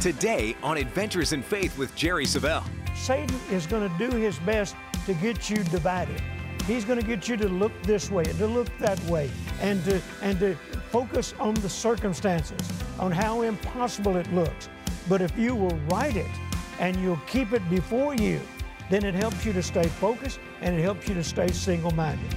Today 0.00 0.54
on 0.62 0.76
Adventures 0.76 1.32
in 1.32 1.42
Faith 1.42 1.76
with 1.76 1.92
Jerry 1.96 2.24
Savelle. 2.24 2.62
Satan 2.94 3.34
is 3.50 3.66
going 3.66 3.90
to 3.90 3.98
do 3.98 4.16
his 4.16 4.38
best 4.38 4.76
to 5.06 5.14
get 5.14 5.50
you 5.50 5.56
divided. 5.64 6.22
He's 6.68 6.84
going 6.84 7.00
to 7.00 7.04
get 7.04 7.28
you 7.28 7.36
to 7.36 7.48
look 7.48 7.72
this 7.82 8.08
way, 8.08 8.22
and 8.22 8.38
to 8.38 8.46
look 8.46 8.68
that 8.78 9.00
way, 9.06 9.28
and 9.60 9.84
to, 9.86 10.00
and 10.22 10.38
to 10.38 10.54
focus 10.92 11.34
on 11.40 11.54
the 11.54 11.68
circumstances, 11.68 12.60
on 13.00 13.10
how 13.10 13.42
impossible 13.42 14.16
it 14.16 14.32
looks. 14.32 14.68
But 15.08 15.20
if 15.20 15.36
you 15.36 15.56
will 15.56 15.76
write 15.88 16.16
it 16.16 16.30
and 16.78 16.96
you'll 16.98 17.20
keep 17.26 17.52
it 17.52 17.68
before 17.68 18.14
you, 18.14 18.40
then 18.90 19.04
it 19.04 19.14
helps 19.14 19.44
you 19.44 19.52
to 19.52 19.62
stay 19.64 19.88
focused 19.88 20.38
and 20.60 20.78
it 20.78 20.82
helps 20.82 21.08
you 21.08 21.14
to 21.14 21.24
stay 21.24 21.48
single 21.50 21.90
minded. 21.90 22.32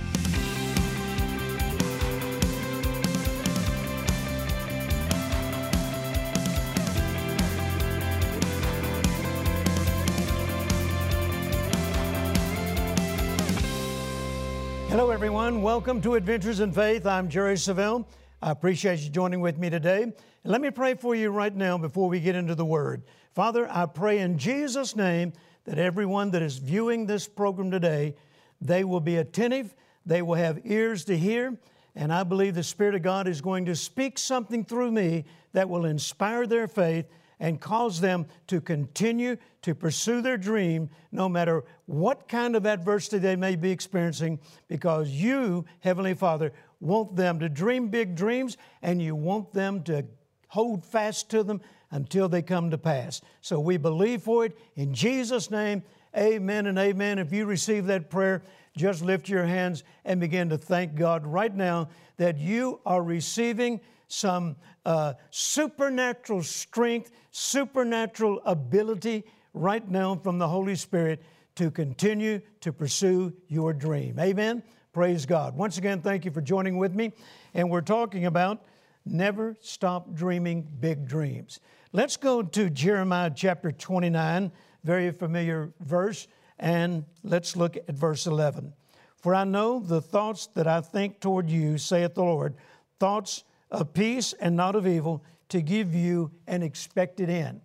Hello, 14.91 15.09
everyone. 15.09 15.61
Welcome 15.61 16.01
to 16.01 16.15
Adventures 16.15 16.59
in 16.59 16.73
Faith. 16.73 17.05
I'm 17.05 17.29
Jerry 17.29 17.55
Savelle. 17.55 18.05
I 18.41 18.51
appreciate 18.51 18.99
you 18.99 19.09
joining 19.09 19.39
with 19.39 19.57
me 19.57 19.69
today. 19.69 20.11
Let 20.43 20.59
me 20.59 20.69
pray 20.69 20.95
for 20.95 21.15
you 21.15 21.29
right 21.29 21.55
now 21.55 21.77
before 21.77 22.09
we 22.09 22.19
get 22.19 22.35
into 22.35 22.55
the 22.55 22.65
Word. 22.65 23.03
Father, 23.33 23.69
I 23.71 23.85
pray 23.85 24.19
in 24.19 24.37
Jesus' 24.37 24.93
name 24.93 25.31
that 25.63 25.77
everyone 25.77 26.31
that 26.31 26.41
is 26.41 26.57
viewing 26.57 27.05
this 27.05 27.25
program 27.25 27.71
today, 27.71 28.15
they 28.59 28.83
will 28.83 28.99
be 28.99 29.15
attentive, 29.15 29.73
they 30.05 30.21
will 30.21 30.35
have 30.35 30.59
ears 30.65 31.05
to 31.05 31.17
hear, 31.17 31.57
and 31.95 32.11
I 32.11 32.23
believe 32.23 32.55
the 32.55 32.61
Spirit 32.61 32.95
of 32.95 33.01
God 33.01 33.29
is 33.29 33.39
going 33.39 33.63
to 33.67 33.77
speak 33.77 34.19
something 34.19 34.65
through 34.65 34.91
me 34.91 35.23
that 35.53 35.69
will 35.69 35.85
inspire 35.85 36.45
their 36.45 36.67
faith 36.67 37.05
and 37.41 37.59
cause 37.59 37.99
them 37.99 38.25
to 38.47 38.61
continue 38.61 39.35
to 39.63 39.75
pursue 39.75 40.21
their 40.21 40.37
dream 40.37 40.89
no 41.11 41.27
matter 41.27 41.65
what 41.87 42.29
kind 42.29 42.55
of 42.55 42.65
adversity 42.65 43.17
they 43.17 43.35
may 43.35 43.55
be 43.55 43.71
experiencing, 43.71 44.39
because 44.67 45.09
you, 45.09 45.65
Heavenly 45.79 46.13
Father, 46.13 46.53
want 46.79 47.15
them 47.15 47.39
to 47.39 47.49
dream 47.49 47.89
big 47.89 48.15
dreams 48.15 48.57
and 48.81 49.01
you 49.01 49.15
want 49.15 49.51
them 49.53 49.83
to 49.83 50.05
hold 50.49 50.85
fast 50.85 51.29
to 51.31 51.43
them 51.43 51.59
until 51.89 52.29
they 52.29 52.43
come 52.43 52.69
to 52.69 52.77
pass. 52.77 53.21
So 53.41 53.59
we 53.59 53.75
believe 53.77 54.21
for 54.21 54.45
it 54.45 54.57
in 54.75 54.93
Jesus' 54.93 55.49
name. 55.49 55.83
Amen 56.15 56.67
and 56.67 56.77
amen. 56.77 57.19
If 57.19 57.33
you 57.33 57.45
receive 57.45 57.85
that 57.87 58.09
prayer, 58.09 58.43
just 58.77 59.01
lift 59.01 59.27
your 59.27 59.45
hands 59.45 59.83
and 60.05 60.19
begin 60.19 60.49
to 60.49 60.57
thank 60.57 60.95
God 60.95 61.25
right 61.25 61.53
now 61.53 61.89
that 62.17 62.37
you 62.37 62.81
are 62.85 63.01
receiving 63.01 63.81
some 64.11 64.55
uh, 64.85 65.13
supernatural 65.29 66.43
strength, 66.43 67.11
supernatural 67.31 68.41
ability 68.45 69.23
right 69.53 69.87
now 69.89 70.15
from 70.15 70.37
the 70.37 70.47
Holy 70.47 70.75
Spirit 70.75 71.21
to 71.55 71.71
continue 71.71 72.41
to 72.61 72.71
pursue 72.71 73.33
your 73.47 73.73
dream. 73.73 74.19
Amen. 74.19 74.63
Praise 74.93 75.25
God. 75.25 75.55
Once 75.55 75.77
again, 75.77 76.01
thank 76.01 76.25
you 76.25 76.31
for 76.31 76.41
joining 76.41 76.77
with 76.77 76.93
me. 76.93 77.11
And 77.53 77.69
we're 77.69 77.81
talking 77.81 78.25
about 78.25 78.65
never 79.05 79.55
stop 79.61 80.13
dreaming 80.13 80.67
big 80.79 81.07
dreams. 81.07 81.59
Let's 81.93 82.17
go 82.17 82.41
to 82.41 82.69
Jeremiah 82.69 83.31
chapter 83.33 83.71
29, 83.71 84.51
very 84.83 85.11
familiar 85.11 85.73
verse, 85.81 86.27
and 86.59 87.05
let's 87.23 87.55
look 87.55 87.77
at 87.77 87.89
verse 87.95 88.27
11. 88.27 88.73
For 89.17 89.35
I 89.35 89.43
know 89.43 89.79
the 89.79 90.01
thoughts 90.01 90.47
that 90.55 90.67
I 90.67 90.81
think 90.81 91.19
toward 91.19 91.49
you, 91.49 91.77
saith 91.77 92.15
the 92.15 92.23
Lord, 92.23 92.55
thoughts 92.99 93.43
of 93.71 93.93
peace 93.93 94.33
and 94.33 94.55
not 94.55 94.75
of 94.75 94.85
evil, 94.85 95.23
to 95.49 95.61
give 95.61 95.95
you 95.95 96.31
an 96.47 96.61
expected 96.61 97.29
end. 97.29 97.61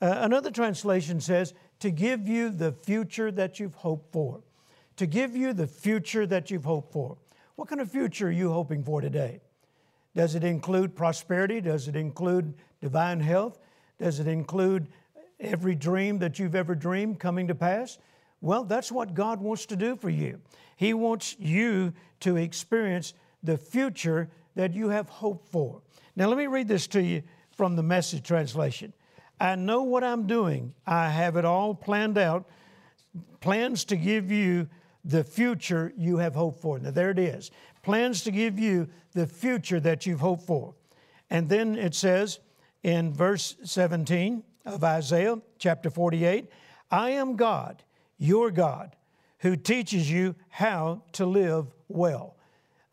Uh, 0.00 0.16
another 0.20 0.50
translation 0.50 1.20
says, 1.20 1.54
to 1.78 1.90
give 1.90 2.28
you 2.28 2.50
the 2.50 2.72
future 2.72 3.30
that 3.30 3.60
you've 3.60 3.74
hoped 3.74 4.12
for. 4.12 4.42
To 4.96 5.06
give 5.06 5.36
you 5.36 5.52
the 5.52 5.66
future 5.66 6.26
that 6.26 6.50
you've 6.50 6.64
hoped 6.64 6.92
for. 6.92 7.16
What 7.56 7.68
kind 7.68 7.80
of 7.80 7.90
future 7.90 8.28
are 8.28 8.32
you 8.32 8.52
hoping 8.52 8.82
for 8.82 9.00
today? 9.00 9.40
Does 10.14 10.34
it 10.34 10.44
include 10.44 10.96
prosperity? 10.96 11.60
Does 11.60 11.88
it 11.88 11.96
include 11.96 12.54
divine 12.80 13.20
health? 13.20 13.58
Does 13.98 14.20
it 14.20 14.26
include 14.26 14.88
every 15.38 15.74
dream 15.74 16.18
that 16.18 16.38
you've 16.38 16.54
ever 16.54 16.74
dreamed 16.74 17.18
coming 17.18 17.48
to 17.48 17.54
pass? 17.54 17.98
Well, 18.40 18.64
that's 18.64 18.90
what 18.90 19.14
God 19.14 19.40
wants 19.40 19.66
to 19.66 19.76
do 19.76 19.96
for 19.96 20.10
you. 20.10 20.40
He 20.76 20.94
wants 20.94 21.36
you 21.38 21.92
to 22.20 22.36
experience 22.36 23.14
the 23.42 23.58
future 23.58 24.30
that 24.60 24.74
you 24.74 24.90
have 24.90 25.08
hope 25.08 25.48
for. 25.48 25.80
Now, 26.16 26.28
let 26.28 26.36
me 26.36 26.46
read 26.46 26.68
this 26.68 26.86
to 26.88 27.02
you 27.02 27.22
from 27.56 27.76
the 27.76 27.82
message 27.82 28.24
translation. 28.24 28.92
I 29.40 29.54
know 29.54 29.84
what 29.84 30.04
I'm 30.04 30.26
doing, 30.26 30.74
I 30.86 31.08
have 31.08 31.38
it 31.38 31.46
all 31.46 31.74
planned 31.74 32.18
out, 32.18 32.46
plans 33.40 33.86
to 33.86 33.96
give 33.96 34.30
you 34.30 34.68
the 35.02 35.24
future 35.24 35.94
you 35.96 36.18
have 36.18 36.34
hoped 36.34 36.60
for. 36.60 36.78
Now, 36.78 36.90
there 36.90 37.08
it 37.08 37.18
is 37.18 37.50
plans 37.82 38.22
to 38.24 38.30
give 38.30 38.58
you 38.58 38.86
the 39.14 39.26
future 39.26 39.80
that 39.80 40.04
you've 40.04 40.20
hoped 40.20 40.46
for. 40.46 40.74
And 41.30 41.48
then 41.48 41.76
it 41.76 41.94
says 41.94 42.38
in 42.82 43.14
verse 43.14 43.56
17 43.64 44.42
of 44.66 44.84
Isaiah 44.84 45.40
chapter 45.58 45.88
48 45.88 46.50
I 46.90 47.10
am 47.12 47.36
God, 47.36 47.82
your 48.18 48.50
God, 48.50 48.94
who 49.38 49.56
teaches 49.56 50.10
you 50.10 50.34
how 50.50 51.00
to 51.12 51.24
live 51.24 51.68
well. 51.88 52.36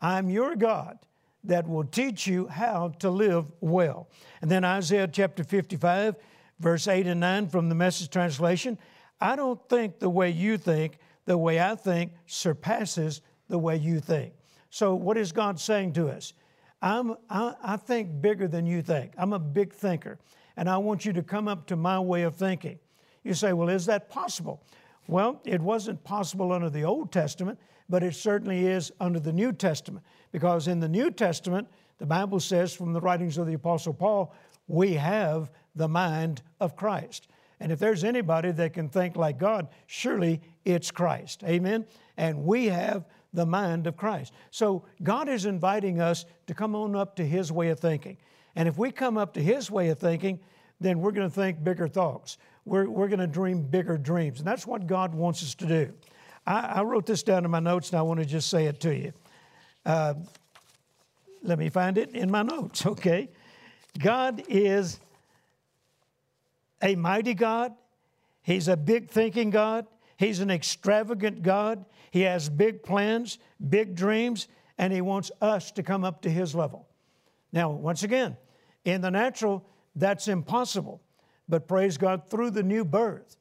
I'm 0.00 0.30
your 0.30 0.56
God 0.56 0.98
that 1.44 1.68
will 1.68 1.84
teach 1.84 2.26
you 2.26 2.48
how 2.48 2.88
to 2.98 3.10
live 3.10 3.46
well. 3.60 4.08
And 4.42 4.50
then 4.50 4.64
Isaiah 4.64 5.08
chapter 5.08 5.44
55, 5.44 6.16
verse 6.58 6.88
8 6.88 7.06
and 7.06 7.20
9 7.20 7.48
from 7.48 7.68
the 7.68 7.74
message 7.74 8.10
translation 8.10 8.78
I 9.20 9.34
don't 9.34 9.60
think 9.68 9.98
the 9.98 10.08
way 10.08 10.30
you 10.30 10.58
think, 10.58 10.98
the 11.24 11.36
way 11.36 11.60
I 11.60 11.74
think 11.74 12.12
surpasses 12.26 13.20
the 13.48 13.58
way 13.58 13.76
you 13.76 14.00
think. 14.00 14.32
So, 14.70 14.94
what 14.94 15.16
is 15.16 15.32
God 15.32 15.58
saying 15.58 15.94
to 15.94 16.08
us? 16.08 16.34
I'm, 16.80 17.16
I, 17.28 17.54
I 17.62 17.76
think 17.76 18.20
bigger 18.20 18.46
than 18.46 18.66
you 18.66 18.82
think. 18.82 19.12
I'm 19.18 19.32
a 19.32 19.38
big 19.38 19.72
thinker, 19.72 20.18
and 20.56 20.68
I 20.68 20.78
want 20.78 21.04
you 21.04 21.12
to 21.14 21.22
come 21.22 21.48
up 21.48 21.66
to 21.66 21.76
my 21.76 21.98
way 21.98 22.22
of 22.22 22.36
thinking. 22.36 22.78
You 23.24 23.34
say, 23.34 23.52
Well, 23.52 23.68
is 23.68 23.86
that 23.86 24.08
possible? 24.08 24.62
Well, 25.08 25.40
it 25.44 25.60
wasn't 25.60 26.04
possible 26.04 26.52
under 26.52 26.70
the 26.70 26.84
Old 26.84 27.10
Testament, 27.10 27.58
but 27.88 28.02
it 28.02 28.14
certainly 28.14 28.66
is 28.66 28.92
under 29.00 29.18
the 29.18 29.32
New 29.32 29.52
Testament. 29.52 30.04
Because 30.32 30.68
in 30.68 30.80
the 30.80 30.88
New 30.88 31.10
Testament, 31.10 31.68
the 31.98 32.06
Bible 32.06 32.40
says 32.40 32.72
from 32.72 32.92
the 32.92 33.00
writings 33.00 33.38
of 33.38 33.46
the 33.46 33.54
Apostle 33.54 33.94
Paul, 33.94 34.34
we 34.66 34.94
have 34.94 35.50
the 35.74 35.88
mind 35.88 36.42
of 36.60 36.76
Christ. 36.76 37.28
And 37.60 37.72
if 37.72 37.78
there's 37.78 38.04
anybody 38.04 38.52
that 38.52 38.72
can 38.72 38.88
think 38.88 39.16
like 39.16 39.38
God, 39.38 39.68
surely 39.86 40.40
it's 40.64 40.90
Christ. 40.90 41.42
Amen? 41.44 41.86
And 42.16 42.44
we 42.44 42.66
have 42.66 43.04
the 43.32 43.46
mind 43.46 43.86
of 43.86 43.96
Christ. 43.96 44.32
So 44.50 44.84
God 45.02 45.28
is 45.28 45.44
inviting 45.44 46.00
us 46.00 46.24
to 46.46 46.54
come 46.54 46.74
on 46.74 46.94
up 46.94 47.16
to 47.16 47.26
His 47.26 47.50
way 47.50 47.70
of 47.70 47.80
thinking. 47.80 48.16
And 48.54 48.68
if 48.68 48.78
we 48.78 48.90
come 48.90 49.18
up 49.18 49.34
to 49.34 49.42
His 49.42 49.70
way 49.70 49.88
of 49.88 49.98
thinking, 49.98 50.40
then 50.80 51.00
we're 51.00 51.12
going 51.12 51.28
to 51.28 51.34
think 51.34 51.62
bigger 51.62 51.88
thoughts. 51.88 52.38
We're, 52.64 52.88
we're 52.88 53.08
going 53.08 53.18
to 53.20 53.26
dream 53.26 53.62
bigger 53.62 53.98
dreams. 53.98 54.38
And 54.38 54.46
that's 54.46 54.66
what 54.66 54.86
God 54.86 55.14
wants 55.14 55.42
us 55.42 55.54
to 55.56 55.66
do. 55.66 55.92
I, 56.46 56.60
I 56.60 56.82
wrote 56.82 57.06
this 57.06 57.22
down 57.22 57.44
in 57.44 57.50
my 57.50 57.60
notes 57.60 57.90
and 57.90 57.98
I 57.98 58.02
want 58.02 58.20
to 58.20 58.26
just 58.26 58.48
say 58.48 58.66
it 58.66 58.80
to 58.80 58.94
you. 58.94 59.12
Uh, 59.84 60.14
let 61.42 61.58
me 61.58 61.68
find 61.68 61.98
it 61.98 62.10
in 62.10 62.30
my 62.30 62.42
notes, 62.42 62.84
okay? 62.86 63.28
God 63.98 64.42
is 64.48 65.00
a 66.82 66.94
mighty 66.94 67.34
God. 67.34 67.74
He's 68.42 68.68
a 68.68 68.76
big 68.76 69.10
thinking 69.10 69.50
God. 69.50 69.86
He's 70.16 70.40
an 70.40 70.50
extravagant 70.50 71.42
God. 71.42 71.84
He 72.10 72.22
has 72.22 72.48
big 72.48 72.82
plans, 72.82 73.38
big 73.68 73.94
dreams, 73.94 74.48
and 74.78 74.92
He 74.92 75.00
wants 75.00 75.30
us 75.40 75.70
to 75.72 75.82
come 75.82 76.04
up 76.04 76.22
to 76.22 76.30
His 76.30 76.54
level. 76.54 76.88
Now, 77.52 77.70
once 77.70 78.02
again, 78.02 78.36
in 78.84 79.00
the 79.00 79.10
natural, 79.10 79.64
that's 79.94 80.28
impossible. 80.28 81.02
But 81.48 81.66
praise 81.66 81.96
God, 81.96 82.28
through 82.28 82.50
the 82.50 82.62
new 82.62 82.84
birth 82.84 83.36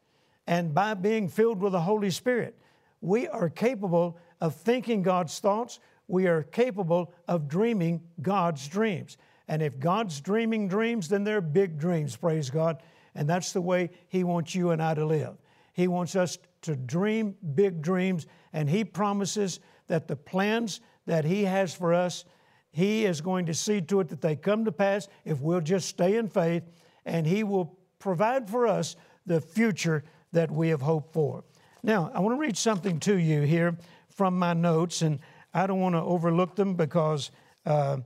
and 0.46 0.74
by 0.74 0.94
being 0.94 1.28
filled 1.28 1.62
with 1.62 1.74
the 1.74 1.82
Holy 1.82 2.10
Spirit, 2.10 2.58
we 3.02 3.28
are 3.28 3.50
capable 3.50 4.18
of 4.40 4.56
thinking 4.56 5.04
God's 5.04 5.40
thoughts. 5.40 5.80
We 6.08 6.28
are 6.28 6.44
capable 6.44 7.14
of 7.28 7.48
dreaming 7.48 8.02
God's 8.22 8.68
dreams. 8.68 9.18
And 9.48 9.62
if 9.62 9.80
God's 9.80 10.20
dreaming 10.20 10.68
dreams, 10.68 11.08
then 11.10 11.24
they're 11.24 11.42
big 11.42 11.78
dreams, 11.78 12.16
praise 12.16 12.50
God. 12.50 12.82
And 13.16 13.30
that's 13.30 13.52
the 13.54 13.62
way 13.62 13.90
He 14.10 14.24
wants 14.24 14.54
you 14.56 14.72
and 14.72 14.82
I 14.82 14.94
to 14.94 15.06
live. 15.06 15.38
He 15.74 15.88
wants 15.88 16.16
us 16.16 16.38
to 16.64 16.76
dream 16.76 17.36
big 17.56 17.82
dreams, 17.82 18.26
and 18.52 18.70
He 18.70 18.84
promises 18.84 19.60
that 19.88 20.08
the 20.08 20.16
plans 20.16 20.82
that 21.06 21.24
He 21.24 21.44
has 21.44 21.74
for 21.74 21.94
us, 21.94 22.26
He 22.72 23.06
is 23.06 23.22
going 23.22 23.46
to 23.46 23.54
see 23.54 23.82
to 23.82 24.00
it 24.02 24.10
that 24.10 24.22
they 24.22 24.36
come 24.36 24.66
to 24.66 24.72
pass 24.72 25.08
if 25.24 25.40
we'll 25.40 25.62
just 25.62 25.88
stay 25.88 26.18
in 26.18 26.28
faith, 26.28 26.64
and 27.06 27.26
He 27.26 27.44
will 27.44 27.78
provide 28.00 28.50
for 28.50 28.68
us 28.68 28.96
the 29.26 29.40
future 29.40 30.04
that 30.32 30.52
we 30.52 30.70
have 30.70 30.82
hoped 30.82 31.14
for. 31.14 31.44
Now, 31.84 32.12
I 32.14 32.20
want 32.20 32.36
to 32.36 32.42
read 32.42 32.58
something 32.58 33.00
to 33.02 33.18
you 33.18 33.42
here 33.42 33.78
from 34.10 34.38
my 34.38 34.54
notes, 34.54 35.02
and 35.02 35.20
I 35.58 35.66
don't 35.66 35.80
want 35.80 35.96
to 35.96 36.02
overlook 36.04 36.56
them 36.56 36.76
because 36.76 37.32
uh, 37.66 37.98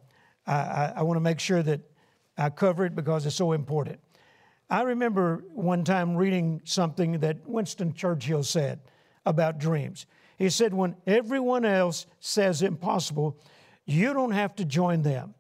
I, 0.48 0.94
I, 0.95 1.03
want 1.03 1.18
to 1.18 1.21
make 1.21 1.42
sure 1.42 1.62
that 1.62 1.81
I 2.38 2.50
cover 2.50 2.86
it 2.86 2.95
because 2.95 3.25
it's 3.25 3.36
so 3.36 3.51
important. 3.51 4.00
I 4.69 4.83
remember 4.83 5.44
one 5.53 5.83
time 5.83 6.15
reading 6.15 6.62
something 6.63 7.19
that 7.19 7.45
Winston 7.45 7.94
Churchill 7.94 8.44
said 8.44 8.80
about 9.25 9.59
dreams. 9.59 10.06
He 10.38 10.50
said, 10.50 10.74
When 10.74 10.95
everyone 11.06 11.65
else 11.65 12.06
says 12.21 12.62
impossible, 12.62 13.38
you 13.86 14.13
don't 14.13 14.31
have 14.31 14.56
to 14.56 14.63
join 14.63 15.01
them. 15.01 15.33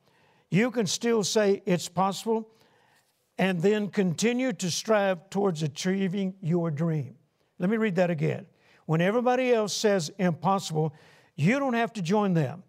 You 0.49 0.69
can 0.69 0.87
still 0.87 1.23
say 1.23 1.61
it's 1.65 1.87
possible 1.87 2.49
and 3.37 3.61
then 3.61 3.87
continue 3.87 4.51
to 4.51 4.69
strive 4.69 5.29
towards 5.29 5.63
achieving 5.63 6.33
your 6.41 6.71
dream. 6.71 7.15
Let 7.57 7.69
me 7.69 7.77
read 7.77 7.95
that 7.95 8.09
again. 8.09 8.47
When 8.85 8.99
everybody 8.99 9.53
else 9.53 9.73
says 9.73 10.11
impossible, 10.19 10.93
you 11.41 11.59
don't 11.59 11.73
have 11.73 11.93
to 11.93 12.01
join 12.01 12.33
them. 12.33 12.63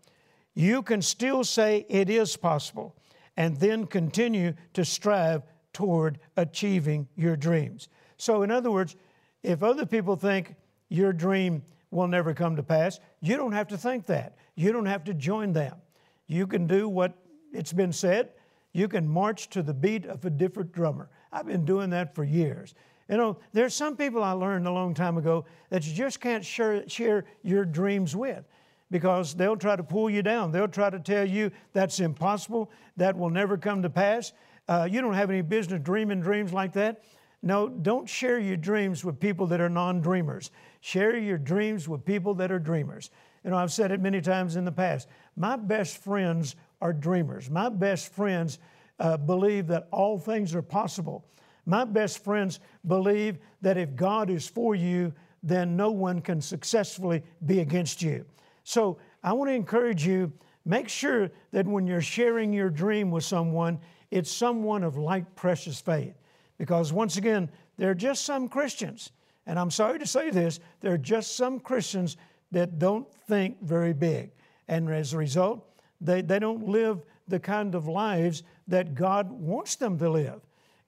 You 0.54 0.82
can 0.82 1.02
still 1.02 1.44
say 1.44 1.86
it 1.88 2.10
is 2.10 2.36
possible 2.36 2.96
and 3.36 3.56
then 3.58 3.86
continue 3.86 4.54
to 4.74 4.84
strive 4.84 5.42
toward 5.72 6.18
achieving 6.36 7.08
your 7.16 7.36
dreams. 7.36 7.88
So, 8.18 8.42
in 8.42 8.50
other 8.50 8.70
words, 8.70 8.96
if 9.42 9.62
other 9.62 9.86
people 9.86 10.16
think 10.16 10.54
your 10.88 11.12
dream 11.12 11.62
will 11.90 12.06
never 12.06 12.34
come 12.34 12.56
to 12.56 12.62
pass, 12.62 13.00
you 13.20 13.36
don't 13.36 13.52
have 13.52 13.68
to 13.68 13.78
think 13.78 14.06
that. 14.06 14.36
You 14.54 14.72
don't 14.72 14.86
have 14.86 15.04
to 15.04 15.14
join 15.14 15.52
them. 15.52 15.76
You 16.26 16.46
can 16.46 16.66
do 16.66 16.88
what 16.88 17.14
it's 17.52 17.72
been 17.72 17.92
said. 17.92 18.30
You 18.72 18.88
can 18.88 19.08
march 19.08 19.48
to 19.50 19.62
the 19.62 19.74
beat 19.74 20.06
of 20.06 20.24
a 20.24 20.30
different 20.30 20.72
drummer. 20.72 21.08
I've 21.32 21.46
been 21.46 21.64
doing 21.64 21.90
that 21.90 22.14
for 22.14 22.24
years. 22.24 22.74
You 23.08 23.16
know, 23.16 23.38
there's 23.52 23.74
some 23.74 23.96
people 23.96 24.22
I 24.22 24.32
learned 24.32 24.66
a 24.66 24.72
long 24.72 24.94
time 24.94 25.18
ago 25.18 25.44
that 25.70 25.86
you 25.86 25.92
just 25.92 26.20
can't 26.20 26.44
share, 26.44 26.88
share 26.88 27.24
your 27.42 27.64
dreams 27.64 28.14
with 28.14 28.44
because 28.92 29.34
they'll 29.34 29.56
try 29.56 29.74
to 29.74 29.82
pull 29.82 30.08
you 30.08 30.22
down. 30.22 30.52
They'll 30.52 30.68
try 30.68 30.90
to 30.90 31.00
tell 31.00 31.24
you 31.24 31.50
that's 31.72 31.98
impossible, 31.98 32.70
that 32.98 33.16
will 33.16 33.30
never 33.30 33.56
come 33.56 33.82
to 33.82 33.90
pass. 33.90 34.32
Uh, 34.68 34.86
you 34.88 35.00
don't 35.00 35.14
have 35.14 35.30
any 35.30 35.42
business 35.42 35.80
dreaming 35.82 36.20
dreams 36.20 36.52
like 36.52 36.74
that. 36.74 37.02
No, 37.42 37.68
don't 37.68 38.08
share 38.08 38.38
your 38.38 38.56
dreams 38.56 39.04
with 39.04 39.18
people 39.18 39.48
that 39.48 39.60
are 39.60 39.68
non 39.68 40.00
dreamers. 40.00 40.52
Share 40.80 41.16
your 41.16 41.38
dreams 41.38 41.88
with 41.88 42.04
people 42.04 42.34
that 42.34 42.52
are 42.52 42.60
dreamers. 42.60 43.10
You 43.42 43.50
know, 43.50 43.56
I've 43.56 43.72
said 43.72 43.90
it 43.90 44.00
many 44.00 44.20
times 44.20 44.54
in 44.54 44.64
the 44.64 44.70
past. 44.70 45.08
My 45.36 45.56
best 45.56 45.98
friends 45.98 46.54
are 46.80 46.92
dreamers. 46.92 47.50
My 47.50 47.68
best 47.68 48.12
friends 48.12 48.60
uh, 49.00 49.16
believe 49.16 49.66
that 49.68 49.88
all 49.90 50.18
things 50.18 50.54
are 50.54 50.62
possible. 50.62 51.24
My 51.66 51.84
best 51.84 52.22
friends 52.22 52.60
believe 52.86 53.38
that 53.62 53.76
if 53.76 53.96
God 53.96 54.30
is 54.30 54.46
for 54.46 54.76
you, 54.76 55.12
then 55.42 55.76
no 55.76 55.90
one 55.90 56.20
can 56.20 56.40
successfully 56.40 57.22
be 57.44 57.60
against 57.60 58.02
you. 58.02 58.24
So 58.64 58.98
I 59.22 59.32
want 59.32 59.50
to 59.50 59.54
encourage 59.54 60.06
you 60.06 60.32
make 60.64 60.88
sure 60.88 61.30
that 61.52 61.66
when 61.66 61.86
you're 61.86 62.00
sharing 62.00 62.52
your 62.52 62.70
dream 62.70 63.10
with 63.10 63.24
someone, 63.24 63.80
it's 64.10 64.30
someone 64.30 64.84
of 64.84 64.96
like 64.96 65.34
precious 65.34 65.80
faith. 65.80 66.14
Because 66.58 66.92
once 66.92 67.16
again, 67.16 67.50
there 67.76 67.90
are 67.90 67.94
just 67.94 68.24
some 68.24 68.48
Christians, 68.48 69.10
and 69.46 69.58
I'm 69.58 69.70
sorry 69.70 69.98
to 69.98 70.06
say 70.06 70.30
this, 70.30 70.60
there 70.80 70.92
are 70.92 70.98
just 70.98 71.36
some 71.36 71.58
Christians 71.58 72.16
that 72.52 72.78
don't 72.78 73.12
think 73.26 73.60
very 73.62 73.92
big. 73.92 74.30
And 74.68 74.88
as 74.90 75.14
a 75.14 75.18
result, 75.18 75.66
they, 76.00 76.22
they 76.22 76.38
don't 76.38 76.68
live 76.68 77.02
the 77.26 77.40
kind 77.40 77.74
of 77.74 77.88
lives 77.88 78.42
that 78.68 78.94
God 78.94 79.30
wants 79.30 79.76
them 79.76 79.98
to 79.98 80.10
live. 80.10 80.40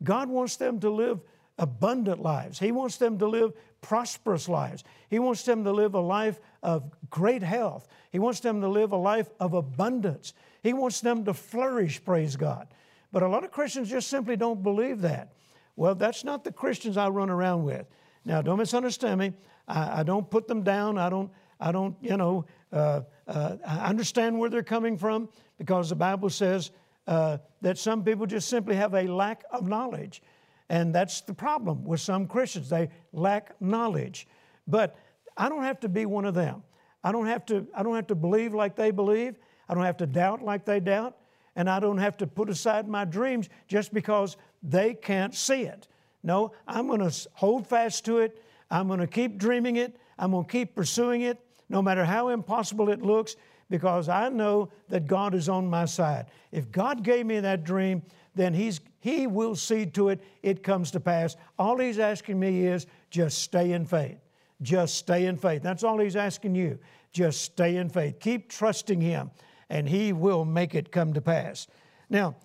God 0.02 0.28
wants 0.28 0.56
them 0.56 0.78
to 0.80 0.90
live 0.90 1.20
abundant 1.58 2.20
lives. 2.20 2.58
He 2.58 2.72
wants 2.72 2.96
them 2.98 3.18
to 3.18 3.26
live 3.26 3.52
prosperous 3.84 4.48
lives. 4.48 4.82
He 5.10 5.18
wants 5.18 5.42
them 5.42 5.62
to 5.64 5.70
live 5.70 5.94
a 5.94 6.00
life 6.00 6.40
of 6.62 6.90
great 7.10 7.42
health. 7.42 7.86
He 8.10 8.18
wants 8.18 8.40
them 8.40 8.62
to 8.62 8.68
live 8.68 8.92
a 8.92 8.96
life 8.96 9.28
of 9.38 9.52
abundance. 9.52 10.32
He 10.62 10.72
wants 10.72 11.02
them 11.02 11.26
to 11.26 11.34
flourish, 11.34 12.02
praise 12.02 12.34
God. 12.34 12.68
But 13.12 13.22
a 13.22 13.28
lot 13.28 13.44
of 13.44 13.50
Christians 13.50 13.90
just 13.90 14.08
simply 14.08 14.36
don't 14.36 14.62
believe 14.62 15.02
that. 15.02 15.34
Well, 15.76 15.94
that's 15.94 16.24
not 16.24 16.44
the 16.44 16.52
Christians 16.52 16.96
I 16.96 17.08
run 17.08 17.28
around 17.28 17.64
with. 17.64 17.86
Now, 18.24 18.40
don't 18.40 18.56
misunderstand 18.56 19.20
me. 19.20 19.34
I, 19.68 20.00
I 20.00 20.02
don't 20.02 20.30
put 20.30 20.48
them 20.48 20.62
down. 20.62 20.96
I 20.96 21.10
don't, 21.10 21.30
I 21.60 21.70
don't 21.70 21.94
you 22.00 22.16
know, 22.16 22.46
uh, 22.72 23.02
uh, 23.28 23.56
I 23.66 23.90
understand 23.90 24.38
where 24.38 24.48
they're 24.48 24.62
coming 24.62 24.96
from 24.96 25.28
because 25.58 25.90
the 25.90 25.94
Bible 25.96 26.30
says 26.30 26.70
uh, 27.06 27.36
that 27.60 27.76
some 27.76 28.02
people 28.02 28.24
just 28.24 28.48
simply 28.48 28.76
have 28.76 28.94
a 28.94 29.02
lack 29.02 29.44
of 29.50 29.68
knowledge. 29.68 30.22
And 30.68 30.94
that's 30.94 31.20
the 31.20 31.34
problem 31.34 31.84
with 31.84 32.00
some 32.00 32.26
Christians. 32.26 32.70
They 32.70 32.88
lack 33.12 33.60
knowledge. 33.60 34.26
But 34.66 34.96
I 35.36 35.48
don't 35.48 35.64
have 35.64 35.80
to 35.80 35.88
be 35.88 36.06
one 36.06 36.24
of 36.24 36.34
them. 36.34 36.62
I 37.02 37.12
don't 37.12 37.26
have 37.26 37.44
to, 37.46 37.66
I 37.74 37.82
don't 37.82 37.96
have 37.96 38.06
to 38.08 38.14
believe 38.14 38.54
like 38.54 38.76
they 38.76 38.90
believe. 38.90 39.36
I 39.68 39.74
don't 39.74 39.84
have 39.84 39.98
to 39.98 40.06
doubt 40.06 40.42
like 40.42 40.64
they 40.64 40.80
doubt 40.80 41.16
and 41.56 41.70
I 41.70 41.80
don't 41.80 41.98
have 41.98 42.16
to 42.18 42.26
put 42.26 42.50
aside 42.50 42.88
my 42.88 43.04
dreams 43.04 43.48
just 43.68 43.92
because 43.94 44.36
they 44.62 44.94
can't 44.94 45.34
see 45.34 45.62
it. 45.62 45.88
No, 46.22 46.52
I'm 46.66 46.86
going 46.86 47.08
to 47.08 47.28
hold 47.34 47.66
fast 47.66 48.04
to 48.06 48.18
it. 48.18 48.42
I'm 48.70 48.88
going 48.88 49.00
to 49.00 49.06
keep 49.06 49.38
dreaming 49.38 49.76
it. 49.76 49.96
I'm 50.18 50.30
going 50.30 50.44
to 50.44 50.50
keep 50.50 50.74
pursuing 50.74 51.22
it, 51.22 51.38
no 51.68 51.82
matter 51.82 52.04
how 52.04 52.28
impossible 52.28 52.88
it 52.88 53.02
looks, 53.02 53.36
because 53.68 54.08
I 54.08 54.28
know 54.28 54.70
that 54.88 55.06
God 55.06 55.34
is 55.34 55.48
on 55.48 55.68
my 55.68 55.84
side. 55.84 56.26
If 56.50 56.70
God 56.70 57.02
gave 57.02 57.26
me 57.26 57.40
that 57.40 57.64
dream, 57.64 58.02
then 58.34 58.54
he's, 58.54 58.80
He 59.00 59.26
will 59.26 59.54
see 59.54 59.86
to 59.86 60.08
it 60.08 60.22
it 60.42 60.62
comes 60.62 60.90
to 60.92 61.00
pass. 61.00 61.36
All 61.58 61.78
He's 61.78 61.98
asking 61.98 62.38
me 62.38 62.66
is 62.66 62.86
just 63.10 63.38
stay 63.38 63.72
in 63.72 63.86
faith. 63.86 64.18
Just 64.62 64.96
stay 64.96 65.26
in 65.26 65.36
faith. 65.36 65.62
That's 65.62 65.84
all 65.84 65.98
He's 65.98 66.16
asking 66.16 66.54
you. 66.54 66.78
Just 67.12 67.42
stay 67.42 67.76
in 67.76 67.88
faith. 67.88 68.18
Keep 68.20 68.48
trusting 68.48 69.00
Him 69.00 69.30
and 69.68 69.88
He 69.88 70.12
will 70.12 70.44
make 70.44 70.74
it 70.74 70.90
come 70.90 71.12
to 71.14 71.20
pass. 71.20 71.66
Now, 72.10 72.36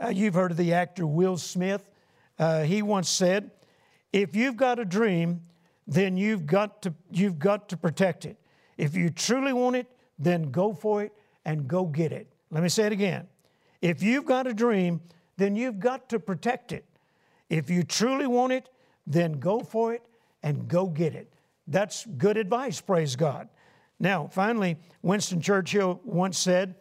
uh, 0.00 0.08
you've 0.08 0.34
heard 0.34 0.50
of 0.50 0.56
the 0.56 0.72
actor 0.74 1.06
Will 1.06 1.36
Smith. 1.36 1.88
Uh, 2.38 2.62
he 2.62 2.82
once 2.82 3.08
said, 3.08 3.50
"If 4.12 4.36
you've 4.36 4.56
got 4.56 4.78
a 4.78 4.84
dream, 4.84 5.42
then 5.86 6.16
you've 6.16 6.46
got 6.46 6.82
to 6.82 6.94
you've 7.10 7.38
got 7.38 7.68
to 7.70 7.76
protect 7.76 8.24
it. 8.24 8.36
If 8.76 8.94
you 8.94 9.10
truly 9.10 9.52
want 9.52 9.76
it, 9.76 9.86
then 10.18 10.50
go 10.50 10.72
for 10.72 11.02
it 11.02 11.12
and 11.44 11.66
go 11.66 11.84
get 11.86 12.12
it." 12.12 12.28
Let 12.50 12.62
me 12.62 12.68
say 12.68 12.86
it 12.86 12.92
again. 12.92 13.26
If 13.80 14.02
you've 14.02 14.24
got 14.24 14.46
a 14.46 14.54
dream, 14.54 15.00
then 15.38 15.56
you've 15.56 15.80
got 15.80 16.10
to 16.10 16.20
protect 16.20 16.72
it. 16.72 16.84
If 17.48 17.70
you 17.70 17.82
truly 17.82 18.26
want 18.26 18.52
it, 18.52 18.68
then 19.06 19.32
go 19.32 19.60
for 19.60 19.94
it 19.94 20.02
and 20.42 20.68
go 20.68 20.86
get 20.86 21.14
it. 21.14 21.32
That's 21.66 22.04
good 22.18 22.36
advice, 22.36 22.80
praise 22.80 23.16
God. 23.16 23.48
Now, 23.98 24.28
finally, 24.28 24.76
Winston 25.02 25.40
Churchill 25.40 26.00
once 26.04 26.38
said 26.38 26.74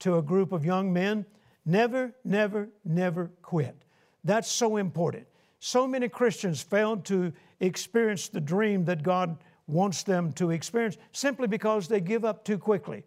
to 0.00 0.18
a 0.18 0.22
group 0.22 0.52
of 0.52 0.64
young 0.64 0.92
men, 0.92 1.26
never, 1.66 2.12
never, 2.24 2.68
never 2.84 3.30
quit. 3.42 3.76
That's 4.24 4.50
so 4.50 4.76
important. 4.76 5.26
So 5.58 5.86
many 5.86 6.08
Christians 6.08 6.62
fail 6.62 6.96
to 6.98 7.32
experience 7.60 8.28
the 8.28 8.40
dream 8.40 8.84
that 8.86 9.02
God 9.02 9.36
wants 9.66 10.02
them 10.02 10.32
to 10.34 10.50
experience 10.50 10.98
simply 11.12 11.46
because 11.46 11.88
they 11.88 12.00
give 12.00 12.24
up 12.24 12.44
too 12.44 12.58
quickly. 12.58 13.04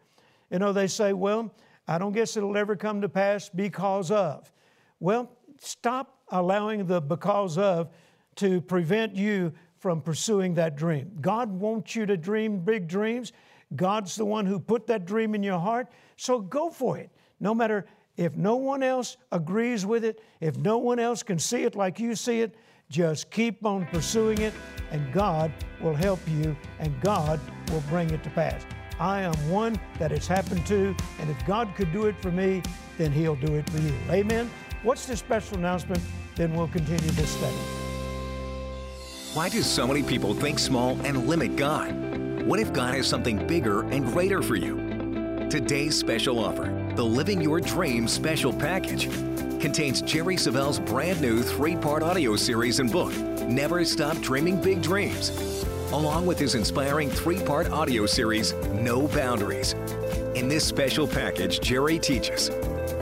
You 0.49 0.59
know, 0.59 0.73
they 0.73 0.87
say, 0.87 1.13
well, 1.13 1.53
I 1.87 1.97
don't 1.97 2.13
guess 2.13 2.37
it'll 2.37 2.57
ever 2.57 2.75
come 2.75 3.01
to 3.01 3.09
pass 3.09 3.49
because 3.49 4.09
of. 4.09 4.51
Well, 4.99 5.31
stop 5.59 6.19
allowing 6.29 6.85
the 6.85 7.01
because 7.01 7.57
of 7.57 7.89
to 8.35 8.61
prevent 8.61 9.15
you 9.15 9.53
from 9.77 10.01
pursuing 10.01 10.55
that 10.55 10.75
dream. 10.75 11.11
God 11.21 11.51
wants 11.51 11.95
you 11.95 12.05
to 12.05 12.17
dream 12.17 12.59
big 12.59 12.87
dreams. 12.87 13.33
God's 13.75 14.15
the 14.15 14.25
one 14.25 14.45
who 14.45 14.59
put 14.59 14.87
that 14.87 15.05
dream 15.05 15.35
in 15.35 15.43
your 15.43 15.59
heart, 15.59 15.87
so 16.17 16.39
go 16.39 16.69
for 16.69 16.97
it. 16.97 17.09
No 17.39 17.53
matter 17.53 17.85
if 18.17 18.35
no 18.35 18.55
one 18.55 18.83
else 18.83 19.17
agrees 19.31 19.85
with 19.85 20.05
it, 20.05 20.21
if 20.39 20.57
no 20.57 20.77
one 20.77 20.99
else 20.99 21.23
can 21.23 21.37
see 21.37 21.63
it 21.63 21.75
like 21.75 21.99
you 21.99 22.15
see 22.15 22.41
it, 22.41 22.55
just 22.89 23.31
keep 23.31 23.65
on 23.65 23.85
pursuing 23.87 24.39
it, 24.39 24.53
and 24.91 25.11
God 25.11 25.51
will 25.81 25.95
help 25.95 26.19
you, 26.27 26.55
and 26.79 26.99
God 27.01 27.39
will 27.71 27.83
bring 27.89 28.09
it 28.11 28.23
to 28.23 28.29
pass. 28.29 28.63
I 28.99 29.21
am 29.21 29.33
one 29.49 29.79
that 29.99 30.11
it's 30.11 30.27
happened 30.27 30.65
to, 30.67 30.95
and 31.19 31.29
if 31.29 31.45
God 31.45 31.73
could 31.75 31.91
do 31.91 32.05
it 32.05 32.15
for 32.21 32.31
me, 32.31 32.61
then 32.97 33.11
He'll 33.11 33.35
do 33.35 33.55
it 33.55 33.69
for 33.69 33.79
you. 33.79 33.93
Amen. 34.09 34.49
What's 34.85 35.07
the 35.07 35.17
special 35.17 35.57
announcement? 35.57 35.99
Then 36.35 36.53
we'll 36.53 36.67
continue 36.67 37.09
this 37.13 37.31
study. 37.31 37.55
Why 39.33 39.49
do 39.49 39.63
so 39.63 39.87
many 39.87 40.03
people 40.03 40.35
think 40.35 40.59
small 40.59 40.95
and 41.03 41.25
limit 41.27 41.55
God? 41.55 41.91
What 42.45 42.59
if 42.59 42.71
God 42.71 42.93
has 42.93 43.07
something 43.07 43.47
bigger 43.47 43.81
and 43.89 44.05
greater 44.05 44.43
for 44.43 44.55
you? 44.55 45.47
Today's 45.49 45.97
special 45.97 46.37
offer, 46.37 46.71
the 46.95 47.03
Living 47.03 47.41
Your 47.41 47.59
Dream 47.59 48.07
Special 48.07 48.53
Package, 48.53 49.09
contains 49.59 50.03
Jerry 50.03 50.37
Savelle's 50.37 50.79
brand 50.79 51.19
new 51.19 51.41
three 51.41 51.75
part 51.75 52.03
audio 52.03 52.35
series 52.35 52.77
and 52.77 52.91
book, 52.91 53.11
Never 53.47 53.83
Stop 53.85 54.19
Dreaming 54.19 54.61
Big 54.61 54.83
Dreams, 54.83 55.31
along 55.93 56.27
with 56.27 56.37
his 56.37 56.53
inspiring 56.53 57.09
three 57.09 57.39
part 57.39 57.71
audio 57.71 58.05
series, 58.05 58.53
No 58.75 59.07
Boundaries. 59.07 59.73
In 60.35 60.47
this 60.47 60.63
special 60.63 61.07
package, 61.07 61.59
Jerry 61.59 61.97
teaches 61.97 62.51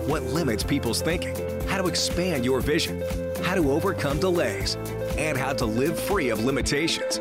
what 0.07 0.23
limits 0.23 0.63
people's 0.63 1.01
thinking, 1.01 1.35
how 1.73 1.81
to 1.81 1.87
expand 1.87 2.45
your 2.45 2.61
vision, 2.61 3.01
how 3.41 3.55
to 3.55 3.71
overcome 3.71 4.19
delays, 4.19 4.75
and 5.17 5.35
how 5.35 5.51
to 5.51 5.65
live 5.65 5.99
free 5.99 6.29
of 6.29 6.45
limitations. 6.45 7.19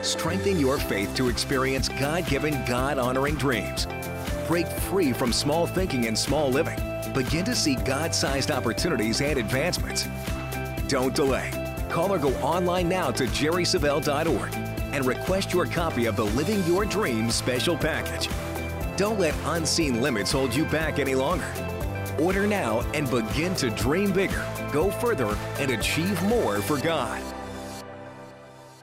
Strengthen 0.00 0.60
your 0.60 0.78
faith 0.78 1.12
to 1.16 1.28
experience 1.28 1.88
God 1.88 2.24
given, 2.28 2.64
God 2.66 2.98
honoring 2.98 3.34
dreams. 3.34 3.88
Break 4.46 4.68
free 4.68 5.12
from 5.12 5.32
small 5.32 5.66
thinking 5.66 6.06
and 6.06 6.16
small 6.16 6.50
living. 6.50 6.78
Begin 7.12 7.44
to 7.46 7.56
see 7.56 7.74
God 7.74 8.14
sized 8.14 8.52
opportunities 8.52 9.20
and 9.22 9.40
advancements. 9.40 10.06
Don't 10.86 11.12
delay. 11.12 11.50
Call 11.88 12.12
or 12.12 12.18
go 12.18 12.32
online 12.36 12.88
now 12.88 13.10
to 13.10 13.24
jerrysavelle.org 13.24 14.54
and 14.94 15.04
request 15.04 15.52
your 15.52 15.66
copy 15.66 16.06
of 16.06 16.14
the 16.14 16.26
Living 16.26 16.64
Your 16.64 16.84
Dreams 16.84 17.34
special 17.34 17.76
package. 17.76 18.28
Don't 18.96 19.18
let 19.18 19.34
unseen 19.46 20.00
limits 20.00 20.30
hold 20.30 20.54
you 20.54 20.64
back 20.66 21.00
any 21.00 21.16
longer. 21.16 21.52
Order 22.20 22.46
now 22.46 22.80
and 22.92 23.10
begin 23.10 23.54
to 23.54 23.70
dream 23.70 24.12
bigger, 24.12 24.46
go 24.72 24.90
further, 24.90 25.34
and 25.58 25.70
achieve 25.70 26.22
more 26.24 26.60
for 26.60 26.76
God. 26.76 27.18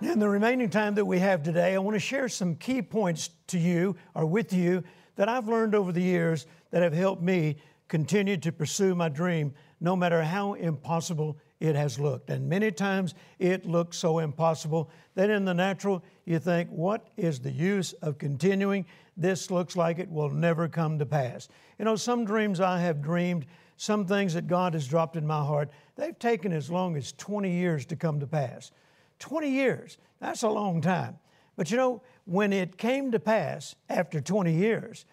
In 0.01 0.17
the 0.17 0.27
remaining 0.27 0.71
time 0.71 0.95
that 0.95 1.05
we 1.05 1.19
have 1.19 1.43
today, 1.43 1.75
I 1.75 1.77
want 1.77 1.93
to 1.93 1.99
share 1.99 2.29
some 2.29 2.55
key 2.55 2.81
points 2.81 3.29
to 3.47 3.59
you 3.59 3.95
or 4.15 4.25
with 4.25 4.53
you 4.53 4.83
that 5.17 5.29
I've 5.29 5.47
learned 5.47 5.75
over 5.75 5.91
the 5.91 6.01
years 6.01 6.47
that 6.71 6.81
have 6.81 6.93
helped 6.93 7.21
me 7.21 7.57
continue 7.87 8.37
to 8.37 8.51
pursue 8.51 8.95
my 8.95 9.07
dream 9.07 9.53
no 9.79 9.95
matter 9.95 10.23
how 10.23 10.53
impossible 10.53 11.37
it 11.59 11.75
has 11.75 11.99
looked. 11.99 12.31
And 12.31 12.49
many 12.49 12.71
times 12.71 13.13
it 13.37 13.67
looks 13.67 13.97
so 13.97 14.17
impossible 14.17 14.89
that 15.13 15.29
in 15.29 15.45
the 15.45 15.53
natural 15.53 16.03
you 16.25 16.39
think, 16.39 16.69
what 16.69 17.09
is 17.17 17.39
the 17.39 17.51
use 17.51 17.93
of 17.93 18.17
continuing? 18.17 18.85
This 19.17 19.49
looks 19.49 19.75
like 19.75 19.97
it 19.97 20.11
will 20.11 20.29
never 20.29 20.67
come 20.67 20.99
to 20.99 21.05
pass. 21.05 21.49
You 21.79 21.85
know, 21.85 21.95
some 21.95 22.23
dreams 22.23 22.61
I 22.61 22.79
have 22.81 23.01
dreamed, 23.01 23.47
some 23.75 24.05
things 24.05 24.35
that 24.35 24.47
God 24.47 24.73
has 24.73 24.87
dropped 24.87 25.15
in 25.15 25.25
my 25.25 25.43
heart, 25.43 25.71
they've 25.95 26.17
taken 26.17 26.53
as 26.53 26.69
long 26.69 26.95
as 26.95 27.11
20 27.13 27.51
years 27.51 27.85
to 27.87 27.95
come 27.95 28.19
to 28.19 28.27
pass. 28.27 28.71
20 29.19 29.49
years, 29.49 29.97
that's 30.19 30.43
a 30.43 30.49
long 30.49 30.81
time. 30.81 31.17
But 31.55 31.71
you 31.71 31.77
know, 31.77 32.03
when 32.25 32.53
it 32.53 32.77
came 32.77 33.11
to 33.11 33.19
pass 33.19 33.75
after 33.89 34.21
20 34.21 34.53
years, 34.53 35.05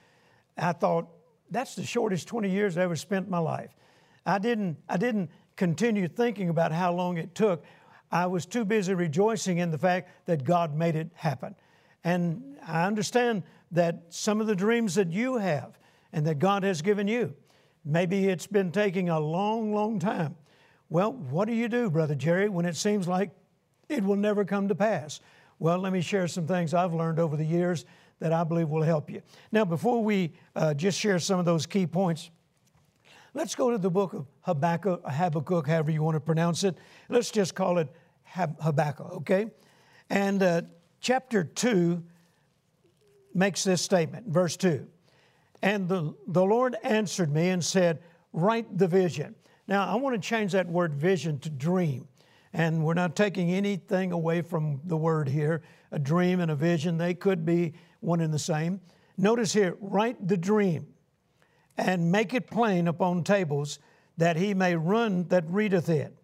I 0.58 0.73
thought, 0.73 1.08
that's 1.50 1.75
the 1.75 1.84
shortest 1.84 2.28
20 2.28 2.50
years 2.50 2.76
I 2.76 2.82
ever 2.82 2.96
spent 2.96 3.26
in 3.26 3.30
my 3.30 3.38
life. 3.38 3.70
I 4.26 4.38
didn't, 4.38 4.76
I 4.88 4.96
didn't 4.96 5.30
continue 5.56 6.08
thinking 6.08 6.49
about 6.49 6.73
how 6.73 6.92
long 6.92 7.16
it 7.16 7.34
took. 7.34 7.64
I 8.11 8.26
was 8.26 8.44
too 8.44 8.64
busy 8.64 8.94
rejoicing 8.94 9.58
in 9.58 9.70
the 9.70 9.78
fact 9.78 10.11
that 10.26 10.44
God 10.44 10.75
made 10.75 10.96
it 10.96 11.11
happen. 11.14 11.54
And 12.02 12.58
I 12.66 12.87
understand 12.87 13.42
that 13.75 14.04
some 14.09 14.40
of 14.40 14.47
the 14.47 14.54
dreams 14.54 14.95
that 14.95 15.12
you 15.12 15.37
have 15.37 15.78
and 16.12 16.26
that 16.26 16.38
God 16.38 16.62
has 16.62 16.81
given 16.81 17.09
you, 17.09 17.35
maybe 17.85 18.28
it's 18.28 18.47
been 18.47 18.73
taking 18.73 19.09
a 19.09 19.21
long, 19.21 19.75
long 19.75 19.99
time. 19.99 20.37
Well, 20.88 21.12
what 21.12 21.49
do 21.49 21.54
you 21.54 21.69
do, 21.69 21.90
Brother 21.90 22.14
Jerry, 22.14 22.49
when 22.49 22.66
it 22.66 22.76
seems 22.76 23.09
like 23.09 23.31
it 23.88 24.02
will 24.02 24.16
never 24.16 24.45
come 24.45 24.69
to 24.69 24.75
pass? 24.75 25.21
Well, 25.59 25.78
let 25.78 25.93
me 25.93 26.00
share 26.00 26.28
some 26.28 26.47
things 26.47 26.73
I've 26.73 26.95
learned 26.95 27.19
over 27.19 27.37
the 27.37 27.45
years 27.45 27.85
that 28.21 28.33
I 28.33 28.45
believe 28.45 28.69
will 28.69 28.83
help 28.83 29.11
you. 29.11 29.23
Now, 29.50 29.64
before 29.64 30.02
we 30.02 30.33
uh, 30.54 30.75
just 30.75 30.99
share 30.99 31.19
some 31.19 31.38
of 31.38 31.45
those 31.45 31.66
key 31.66 31.87
points, 31.87 32.31
let's 33.35 33.54
go 33.57 33.71
to 33.71 33.78
the 33.78 33.90
book 33.90 34.12
of 34.12 34.26
Habakkuk, 34.43 35.02
Habakkuk, 35.04 35.66
however 35.66 35.90
you 35.90 36.02
want 36.02 36.14
to 36.14 36.21
pronounce 36.21 36.62
it. 36.62 36.76
Let's 37.09 37.31
just 37.31 37.54
call 37.57 37.78
it 37.78 37.88
Habakkuk, 38.25 39.12
okay? 39.14 39.47
And 40.11 40.43
uh, 40.43 40.62
chapter 41.00 41.43
2 41.43 42.02
makes 43.34 43.64
this 43.64 43.82
statement, 43.82 44.28
verse 44.28 44.56
2. 44.56 44.86
And 45.62 45.88
the, 45.88 46.14
the 46.28 46.44
Lord 46.44 46.76
answered 46.82 47.32
me 47.32 47.48
and 47.48 47.64
said, 47.64 48.00
Write 48.32 48.78
the 48.78 48.88
vision. 48.88 49.34
Now, 49.66 49.86
I 49.86 49.94
want 49.96 50.14
to 50.14 50.28
change 50.28 50.52
that 50.52 50.68
word 50.68 50.94
vision 50.94 51.38
to 51.40 51.50
dream. 51.50 52.08
And 52.52 52.84
we're 52.84 52.94
not 52.94 53.16
taking 53.16 53.50
anything 53.50 54.12
away 54.12 54.42
from 54.42 54.80
the 54.84 54.96
word 54.96 55.28
here. 55.28 55.62
A 55.90 55.98
dream 55.98 56.40
and 56.40 56.50
a 56.50 56.54
vision, 56.54 56.98
they 56.98 57.14
could 57.14 57.44
be 57.44 57.74
one 58.00 58.20
and 58.20 58.32
the 58.32 58.38
same. 58.38 58.80
Notice 59.16 59.52
here, 59.52 59.76
write 59.80 60.28
the 60.28 60.36
dream 60.36 60.86
and 61.76 62.12
make 62.12 62.34
it 62.34 62.46
plain 62.46 62.86
upon 62.88 63.24
tables 63.24 63.78
that 64.16 64.36
he 64.36 64.54
may 64.54 64.76
run 64.76 65.24
that 65.28 65.44
readeth 65.48 65.88
it. 65.88 66.16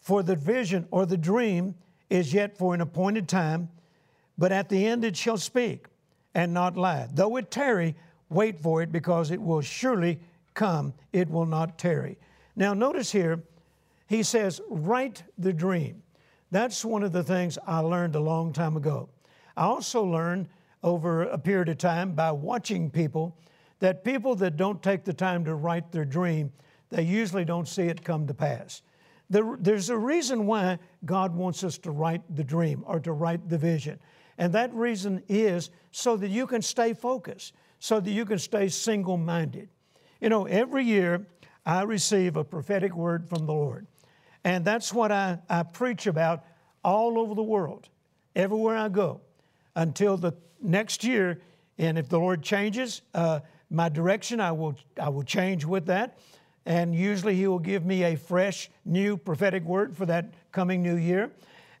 For 0.00 0.22
the 0.22 0.34
vision 0.34 0.88
or 0.90 1.06
the 1.06 1.16
dream 1.16 1.76
is 2.10 2.32
yet 2.32 2.56
for 2.56 2.74
an 2.74 2.80
appointed 2.80 3.28
time, 3.28 3.68
but 4.36 4.50
at 4.50 4.68
the 4.68 4.86
end 4.86 5.04
it 5.04 5.16
shall 5.16 5.38
speak 5.38 5.86
and 6.34 6.52
not 6.52 6.76
lie. 6.76 7.08
Though 7.12 7.36
it 7.36 7.50
tarry, 7.50 7.94
wait 8.28 8.60
for 8.60 8.82
it 8.82 8.92
because 8.92 9.30
it 9.30 9.40
will 9.40 9.60
surely 9.60 10.20
come, 10.54 10.94
it 11.12 11.30
will 11.30 11.46
not 11.46 11.78
tarry. 11.78 12.18
Now, 12.56 12.74
notice 12.74 13.12
here, 13.12 13.42
he 14.06 14.22
says, 14.22 14.60
write 14.68 15.22
the 15.38 15.52
dream. 15.52 16.02
That's 16.50 16.84
one 16.84 17.02
of 17.02 17.12
the 17.12 17.24
things 17.24 17.58
I 17.66 17.78
learned 17.78 18.14
a 18.14 18.20
long 18.20 18.52
time 18.52 18.76
ago. 18.76 19.08
I 19.56 19.64
also 19.64 20.04
learned 20.04 20.48
over 20.82 21.22
a 21.22 21.38
period 21.38 21.68
of 21.68 21.78
time 21.78 22.12
by 22.14 22.32
watching 22.32 22.90
people 22.90 23.36
that 23.78 24.04
people 24.04 24.34
that 24.36 24.56
don't 24.56 24.82
take 24.82 25.04
the 25.04 25.12
time 25.12 25.44
to 25.44 25.54
write 25.54 25.90
their 25.90 26.04
dream, 26.04 26.52
they 26.90 27.02
usually 27.02 27.44
don't 27.44 27.66
see 27.66 27.84
it 27.84 28.04
come 28.04 28.26
to 28.26 28.34
pass. 28.34 28.82
there's 29.28 29.88
a 29.88 29.96
reason 29.96 30.46
why 30.46 30.78
God 31.04 31.34
wants 31.34 31.64
us 31.64 31.78
to 31.78 31.90
write 31.90 32.22
the 32.36 32.44
dream 32.44 32.84
or 32.86 33.00
to 33.00 33.12
write 33.12 33.48
the 33.48 33.58
vision. 33.58 33.98
And 34.38 34.52
that 34.54 34.72
reason 34.74 35.22
is 35.28 35.70
so 35.90 36.16
that 36.16 36.28
you 36.28 36.46
can 36.46 36.62
stay 36.62 36.94
focused, 36.94 37.54
so 37.78 38.00
that 38.00 38.10
you 38.10 38.24
can 38.24 38.38
stay 38.38 38.68
single 38.68 39.16
minded. 39.16 39.68
You 40.20 40.28
know, 40.28 40.46
every 40.46 40.84
year 40.84 41.26
I 41.66 41.82
receive 41.82 42.36
a 42.36 42.44
prophetic 42.44 42.94
word 42.94 43.28
from 43.28 43.46
the 43.46 43.52
Lord. 43.52 43.86
And 44.44 44.64
that's 44.64 44.92
what 44.92 45.12
I, 45.12 45.38
I 45.48 45.62
preach 45.62 46.06
about 46.06 46.44
all 46.84 47.18
over 47.18 47.34
the 47.34 47.42
world, 47.42 47.88
everywhere 48.34 48.76
I 48.76 48.88
go, 48.88 49.20
until 49.76 50.16
the 50.16 50.32
next 50.60 51.04
year. 51.04 51.40
And 51.78 51.98
if 51.98 52.08
the 52.08 52.18
Lord 52.18 52.42
changes 52.42 53.02
uh, 53.14 53.40
my 53.70 53.88
direction, 53.88 54.40
I 54.40 54.52
will, 54.52 54.76
I 55.00 55.08
will 55.08 55.22
change 55.22 55.64
with 55.64 55.86
that. 55.86 56.18
And 56.66 56.94
usually 56.94 57.34
He 57.34 57.46
will 57.46 57.58
give 57.58 57.84
me 57.84 58.04
a 58.04 58.16
fresh, 58.16 58.70
new 58.84 59.16
prophetic 59.16 59.64
word 59.64 59.96
for 59.96 60.06
that 60.06 60.32
coming 60.52 60.82
new 60.82 60.96
year. 60.96 61.30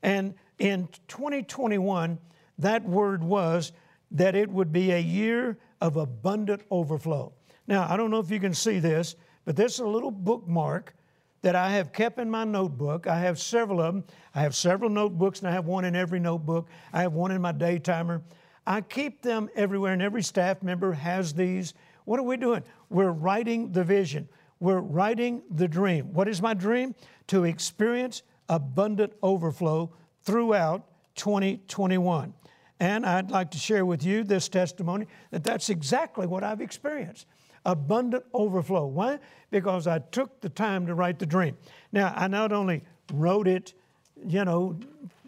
And 0.02 0.34
in 0.58 0.88
2021, 1.08 2.18
that 2.62 2.84
word 2.84 3.22
was 3.22 3.72
that 4.10 4.34
it 4.34 4.50
would 4.50 4.72
be 4.72 4.92
a 4.92 4.98
year 4.98 5.58
of 5.80 5.96
abundant 5.96 6.62
overflow. 6.70 7.32
Now, 7.66 7.86
I 7.88 7.96
don't 7.96 8.10
know 8.10 8.18
if 8.18 8.30
you 8.30 8.40
can 8.40 8.54
see 8.54 8.78
this, 8.78 9.16
but 9.44 9.56
this 9.56 9.74
is 9.74 9.80
a 9.80 9.86
little 9.86 10.10
bookmark 10.10 10.94
that 11.42 11.56
I 11.56 11.70
have 11.70 11.92
kept 11.92 12.18
in 12.18 12.30
my 12.30 12.44
notebook. 12.44 13.06
I 13.06 13.18
have 13.20 13.38
several 13.38 13.80
of 13.80 13.94
them. 13.94 14.04
I 14.34 14.42
have 14.42 14.54
several 14.54 14.90
notebooks, 14.90 15.40
and 15.40 15.48
I 15.48 15.52
have 15.52 15.66
one 15.66 15.84
in 15.84 15.96
every 15.96 16.20
notebook. 16.20 16.68
I 16.92 17.02
have 17.02 17.12
one 17.12 17.32
in 17.32 17.42
my 17.42 17.52
day 17.52 17.78
timer. 17.78 18.22
I 18.66 18.80
keep 18.80 19.22
them 19.22 19.48
everywhere, 19.54 19.92
and 19.92 20.02
every 20.02 20.22
staff 20.22 20.62
member 20.62 20.92
has 20.92 21.34
these. 21.34 21.74
What 22.04 22.20
are 22.20 22.24
we 22.24 22.36
doing? 22.36 22.62
We're 22.90 23.10
writing 23.10 23.72
the 23.72 23.84
vision, 23.84 24.28
we're 24.60 24.80
writing 24.80 25.42
the 25.50 25.66
dream. 25.66 26.12
What 26.12 26.28
is 26.28 26.40
my 26.40 26.54
dream? 26.54 26.94
To 27.28 27.44
experience 27.44 28.22
abundant 28.48 29.12
overflow 29.22 29.92
throughout 30.22 30.86
2021. 31.16 32.34
And 32.82 33.06
I'd 33.06 33.30
like 33.30 33.52
to 33.52 33.58
share 33.58 33.86
with 33.86 34.02
you 34.02 34.24
this 34.24 34.48
testimony 34.48 35.06
that 35.30 35.44
that's 35.44 35.70
exactly 35.70 36.26
what 36.26 36.42
I've 36.42 36.60
experienced 36.60 37.28
abundant 37.64 38.24
overflow. 38.34 38.86
Why? 38.86 39.20
Because 39.52 39.86
I 39.86 40.00
took 40.00 40.40
the 40.40 40.48
time 40.48 40.88
to 40.88 40.94
write 40.96 41.20
the 41.20 41.26
dream. 41.26 41.56
Now, 41.92 42.12
I 42.16 42.26
not 42.26 42.50
only 42.50 42.82
wrote 43.12 43.46
it, 43.46 43.74
you 44.26 44.44
know, 44.44 44.80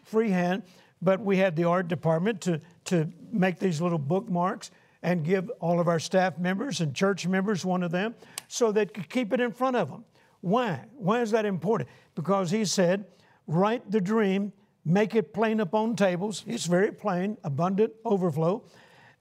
freehand, 0.04 0.64
but 1.00 1.20
we 1.20 1.36
had 1.36 1.54
the 1.54 1.62
art 1.62 1.86
department 1.86 2.40
to, 2.40 2.60
to 2.86 3.08
make 3.30 3.60
these 3.60 3.80
little 3.80 3.98
bookmarks 3.98 4.72
and 5.04 5.24
give 5.24 5.48
all 5.60 5.78
of 5.78 5.86
our 5.86 6.00
staff 6.00 6.36
members 6.38 6.80
and 6.80 6.92
church 6.92 7.24
members 7.24 7.64
one 7.64 7.84
of 7.84 7.92
them 7.92 8.16
so 8.48 8.72
they 8.72 8.86
could 8.86 9.08
keep 9.08 9.32
it 9.32 9.38
in 9.38 9.52
front 9.52 9.76
of 9.76 9.90
them. 9.90 10.04
Why? 10.40 10.86
Why 10.96 11.20
is 11.20 11.30
that 11.30 11.44
important? 11.44 11.88
Because 12.16 12.50
he 12.50 12.64
said, 12.64 13.04
write 13.46 13.88
the 13.92 14.00
dream, 14.00 14.52
make 14.84 15.14
it 15.14 15.32
plain 15.32 15.60
upon 15.60 15.96
tables. 15.96 16.44
It's 16.46 16.66
very 16.66 16.92
plain, 16.92 17.38
abundant 17.44 17.92
overflow, 18.04 18.64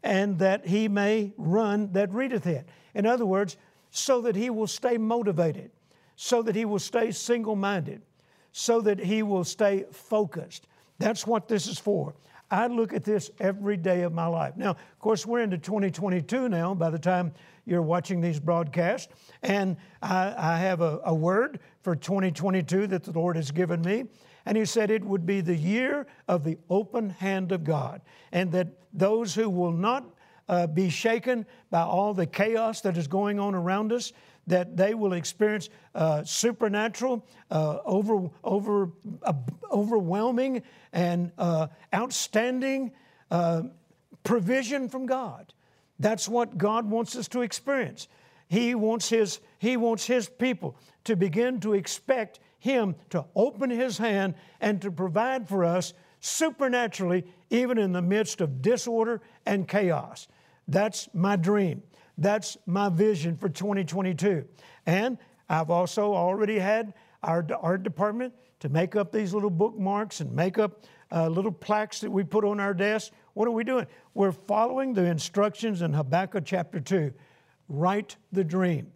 and 0.03 0.37
that 0.39 0.67
he 0.67 0.87
may 0.87 1.33
run 1.37 1.91
that 1.93 2.11
readeth 2.11 2.45
it. 2.45 2.67
In 2.93 3.05
other 3.05 3.25
words, 3.25 3.57
so 3.91 4.21
that 4.21 4.35
he 4.35 4.49
will 4.49 4.67
stay 4.67 4.97
motivated, 4.97 5.71
so 6.15 6.41
that 6.41 6.55
he 6.55 6.65
will 6.65 6.79
stay 6.79 7.11
single 7.11 7.55
minded, 7.55 8.01
so 8.51 8.81
that 8.81 8.99
he 8.99 9.23
will 9.23 9.43
stay 9.43 9.85
focused. 9.91 10.67
That's 10.99 11.25
what 11.25 11.47
this 11.47 11.67
is 11.67 11.79
for. 11.79 12.13
I 12.51 12.67
look 12.67 12.93
at 12.93 13.03
this 13.03 13.31
every 13.39 13.77
day 13.77 14.01
of 14.01 14.13
my 14.13 14.27
life. 14.27 14.55
Now, 14.57 14.71
of 14.71 14.99
course, 14.99 15.25
we're 15.25 15.39
into 15.41 15.57
2022 15.57 16.49
now 16.49 16.75
by 16.75 16.89
the 16.89 16.99
time 16.99 17.33
you're 17.65 17.81
watching 17.81 18.21
these 18.21 18.39
broadcasts, 18.39 19.11
and 19.41 19.77
I, 20.01 20.33
I 20.37 20.57
have 20.57 20.81
a, 20.81 20.99
a 21.05 21.15
word 21.15 21.59
for 21.81 21.95
2022 21.95 22.87
that 22.87 23.03
the 23.03 23.11
Lord 23.11 23.37
has 23.37 23.49
given 23.51 23.81
me. 23.81 24.05
And 24.45 24.57
He 24.57 24.65
said 24.65 24.91
it 24.91 25.03
would 25.03 25.25
be 25.25 25.41
the 25.41 25.55
year 25.55 26.07
of 26.27 26.43
the 26.43 26.57
open 26.69 27.09
hand 27.09 27.51
of 27.51 27.63
God, 27.63 28.01
and 28.31 28.51
that 28.51 28.67
those 28.93 29.33
who 29.33 29.49
will 29.49 29.71
not 29.71 30.05
uh, 30.49 30.67
be 30.67 30.89
shaken 30.89 31.45
by 31.69 31.81
all 31.81 32.13
the 32.13 32.25
chaos 32.25 32.81
that 32.81 32.97
is 32.97 33.07
going 33.07 33.39
on 33.39 33.55
around 33.55 33.91
us, 33.91 34.11
that 34.47 34.75
they 34.75 34.93
will 34.93 35.13
experience 35.13 35.69
uh, 35.95 36.23
supernatural, 36.23 37.25
uh, 37.49 37.77
over, 37.85 38.29
over, 38.43 38.89
uh, 39.23 39.33
overwhelming, 39.71 40.61
and 40.91 41.31
uh, 41.37 41.67
outstanding 41.93 42.91
uh, 43.31 43.63
provision 44.23 44.89
from 44.89 45.05
God. 45.05 45.53
That's 45.99 46.27
what 46.27 46.57
God 46.57 46.89
wants 46.89 47.15
us 47.15 47.27
to 47.29 47.41
experience. 47.41 48.07
He 48.47 48.75
wants 48.75 49.09
His, 49.09 49.39
He 49.59 49.77
wants 49.77 50.05
His 50.05 50.27
people 50.27 50.75
to 51.05 51.15
begin 51.15 51.59
to 51.61 51.73
expect 51.73 52.39
Him 52.63 52.95
to 53.09 53.25
open 53.35 53.69
His 53.69 53.97
hand 53.97 54.35
and 54.61 54.81
to 54.81 54.89
provide 54.89 55.49
for 55.49 55.65
us 55.65 55.93
supernaturally, 56.21 57.25
even 57.49 57.77
in 57.77 57.91
the 57.91 58.01
midst 58.01 58.39
of 58.39 58.61
disorder 58.61 59.19
and 59.45 59.67
chaos. 59.67 60.29
That's 60.65 61.09
my 61.13 61.35
dream. 61.35 61.83
That's 62.17 62.55
my 62.65 62.87
vision 62.87 63.35
for 63.35 63.49
2022. 63.49 64.45
And 64.85 65.17
I've 65.49 65.69
also 65.69 66.13
already 66.13 66.57
had 66.57 66.93
our 67.21 67.45
art 67.61 67.83
department 67.83 68.33
to 68.61 68.69
make 68.69 68.95
up 68.95 69.11
these 69.11 69.33
little 69.33 69.49
bookmarks 69.49 70.21
and 70.21 70.31
make 70.31 70.57
up 70.57 70.85
uh, 71.11 71.27
little 71.27 71.51
plaques 71.51 71.99
that 71.99 72.09
we 72.09 72.23
put 72.23 72.45
on 72.45 72.61
our 72.61 72.73
desk. 72.73 73.11
What 73.33 73.45
are 73.49 73.51
we 73.51 73.65
doing? 73.65 73.87
We're 74.13 74.31
following 74.31 74.93
the 74.93 75.03
instructions 75.03 75.81
in 75.81 75.91
Habakkuk 75.91 76.45
chapter 76.45 76.79
2. 76.79 77.13
Write 77.67 78.15
the 78.31 78.45
dream, 78.45 78.93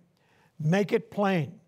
make 0.57 0.93
it 0.93 1.11
plain, 1.11 1.59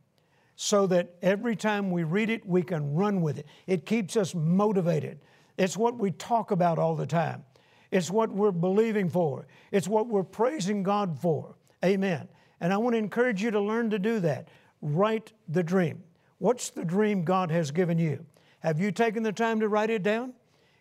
so 0.62 0.86
that 0.86 1.16
every 1.22 1.56
time 1.56 1.90
we 1.90 2.04
read 2.04 2.30
it, 2.30 2.46
we 2.46 2.62
can 2.62 2.94
run 2.94 3.22
with 3.22 3.38
it. 3.40 3.46
It 3.66 3.86
keeps 3.86 4.18
us 4.18 4.36
motivated. 4.36 5.22
It's 5.58 5.78
what 5.78 5.98
we 5.98 6.12
talk 6.12 6.52
about 6.52 6.78
all 6.78 6.98
the 6.98 7.06
time. 7.06 7.46
It's 7.92 8.12
what 8.12 8.30
we're 8.30 8.52
believing 8.52 9.10
for. 9.10 9.48
It's 9.72 9.88
what 9.88 10.08
we're 10.08 10.22
praising 10.22 10.84
God 10.84 11.18
for. 11.18 11.56
Amen. 11.86 12.28
And 12.60 12.74
I 12.74 12.78
want 12.78 12.96
to 12.96 12.98
encourage 12.98 13.42
you 13.42 13.52
to 13.52 13.60
learn 13.62 13.90
to 13.92 14.00
do 14.00 14.20
that. 14.20 14.50
Write 14.82 15.32
the 15.48 15.64
dream. 15.64 16.04
What's 16.40 16.72
the 16.72 16.84
dream 16.84 17.24
God 17.24 17.50
has 17.52 17.72
given 17.72 17.98
you? 17.98 18.26
Have 18.60 18.82
you 18.82 18.92
taken 18.92 19.24
the 19.24 19.32
time 19.32 19.62
to 19.62 19.70
write 19.70 19.90
it 19.90 20.04
down? 20.04 20.34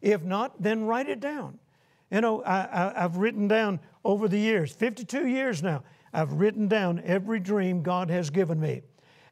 If 0.02 0.24
not, 0.24 0.60
then 0.60 0.86
write 0.86 1.08
it 1.08 1.20
down. 1.20 1.56
You 2.10 2.20
know, 2.20 2.42
I, 2.44 2.94
have 2.96 3.18
written 3.18 3.46
down 3.46 3.78
over 4.04 4.26
the 4.26 4.40
years, 4.40 4.72
52 4.72 5.28
years 5.28 5.62
now, 5.62 5.84
I've 6.12 6.32
written 6.32 6.66
down 6.66 7.00
every 7.04 7.38
dream 7.38 7.84
God 7.84 8.10
has 8.10 8.28
given 8.28 8.58
me. 8.58 8.82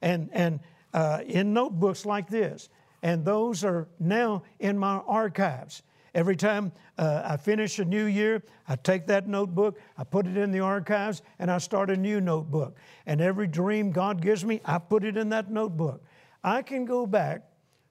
And, 0.03 0.31
and 0.33 0.61
uh, 0.93 1.21
in 1.27 1.53
notebooks 1.53 2.07
like 2.07 2.29
this. 2.29 2.69
And 3.03 3.25
those 3.25 3.65
are 3.65 3.89
now 4.01 4.43
in 4.59 4.79
my 4.79 4.97
archives. 5.07 5.83
Every 6.15 6.35
time 6.35 6.73
uh, 6.97 7.23
I 7.25 7.37
finish 7.37 7.79
a 7.79 7.85
new 7.85 8.07
year, 8.07 8.43
I 8.67 8.77
take 8.77 9.07
that 9.09 9.29
notebook, 9.29 9.79
I 9.99 10.05
put 10.05 10.27
it 10.27 10.39
in 10.39 10.51
the 10.51 10.61
archives, 10.61 11.21
and 11.39 11.51
I 11.51 11.59
start 11.59 11.91
a 11.91 11.97
new 11.97 12.23
notebook. 12.23 12.75
And 13.05 13.21
every 13.21 13.47
dream 13.47 13.93
God 13.93 14.23
gives 14.23 14.43
me, 14.43 14.63
I 14.65 14.79
put 14.79 15.05
it 15.05 15.19
in 15.19 15.29
that 15.29 15.51
notebook. 15.51 16.03
I 16.43 16.63
can 16.63 16.87
go 16.87 17.07
back 17.07 17.43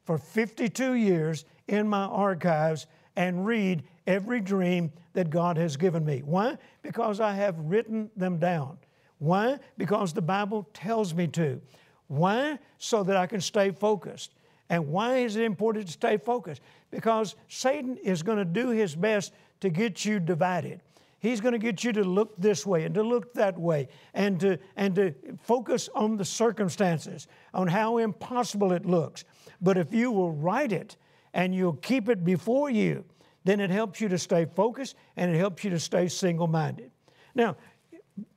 for 0.06 0.18
52 0.18 0.94
years 0.94 1.46
in 1.68 1.88
my 1.88 2.06
archives 2.06 2.88
and 3.16 3.46
read 3.46 3.84
every 4.08 4.40
dream 4.40 4.92
that 5.14 5.30
God 5.30 5.58
has 5.58 5.78
given 5.78 6.04
me. 6.04 6.22
Why? 6.26 6.58
Because 6.82 7.20
I 7.20 7.34
have 7.34 7.58
written 7.60 8.10
them 8.16 8.38
down. 8.38 8.80
Why? 9.20 9.60
Because 9.78 10.14
the 10.14 10.22
Bible 10.22 10.68
tells 10.74 11.14
me 11.14 11.28
to. 11.28 11.62
Why? 12.08 12.60
So 12.78 13.04
that 13.04 13.18
I 13.18 13.28
can 13.28 13.42
stay 13.42 13.72
focused. 13.72 14.34
And 14.70 14.88
why 14.88 15.18
is 15.18 15.36
it 15.36 15.44
important 15.44 15.88
to 15.88 15.92
stay 15.92 16.18
focused? 16.18 16.62
Because 16.92 17.36
Satan 17.48 17.98
is 17.98 18.24
going 18.24 18.38
to 18.38 18.46
do 18.46 18.70
his 18.70 18.96
best 18.96 19.34
to 19.62 19.70
get 19.70 20.06
you 20.06 20.20
divided. 20.20 20.82
He's 21.20 21.42
going 21.42 21.54
to 21.54 21.60
get 21.60 21.84
you 21.84 21.92
to 21.94 22.04
look 22.04 22.36
this 22.38 22.66
way 22.66 22.84
and 22.84 22.94
to 22.96 23.04
look 23.04 23.34
that 23.34 23.58
way 23.58 23.88
and 24.14 24.40
to, 24.42 24.60
and 24.76 24.94
to 24.96 25.14
focus 25.42 25.90
on 25.96 26.18
the 26.18 26.26
circumstances, 26.26 27.28
on 27.54 27.68
how 27.68 27.98
impossible 27.98 28.74
it 28.74 28.86
looks. 28.86 29.24
But 29.62 29.78
if 29.78 29.94
you 29.94 30.12
will 30.12 30.32
write 30.32 30.72
it 30.72 30.98
and 31.34 31.54
you'll 31.54 31.74
keep 31.78 32.10
it 32.10 32.24
before 32.24 32.70
you, 32.70 33.06
then 33.44 33.60
it 33.60 33.70
helps 33.70 34.02
you 34.02 34.08
to 34.10 34.18
stay 34.18 34.46
focused 34.46 34.96
and 35.16 35.34
it 35.34 35.38
helps 35.38 35.64
you 35.64 35.70
to 35.72 35.80
stay 35.80 36.08
single 36.08 36.48
minded. 36.48 36.92
Now, 37.34 37.58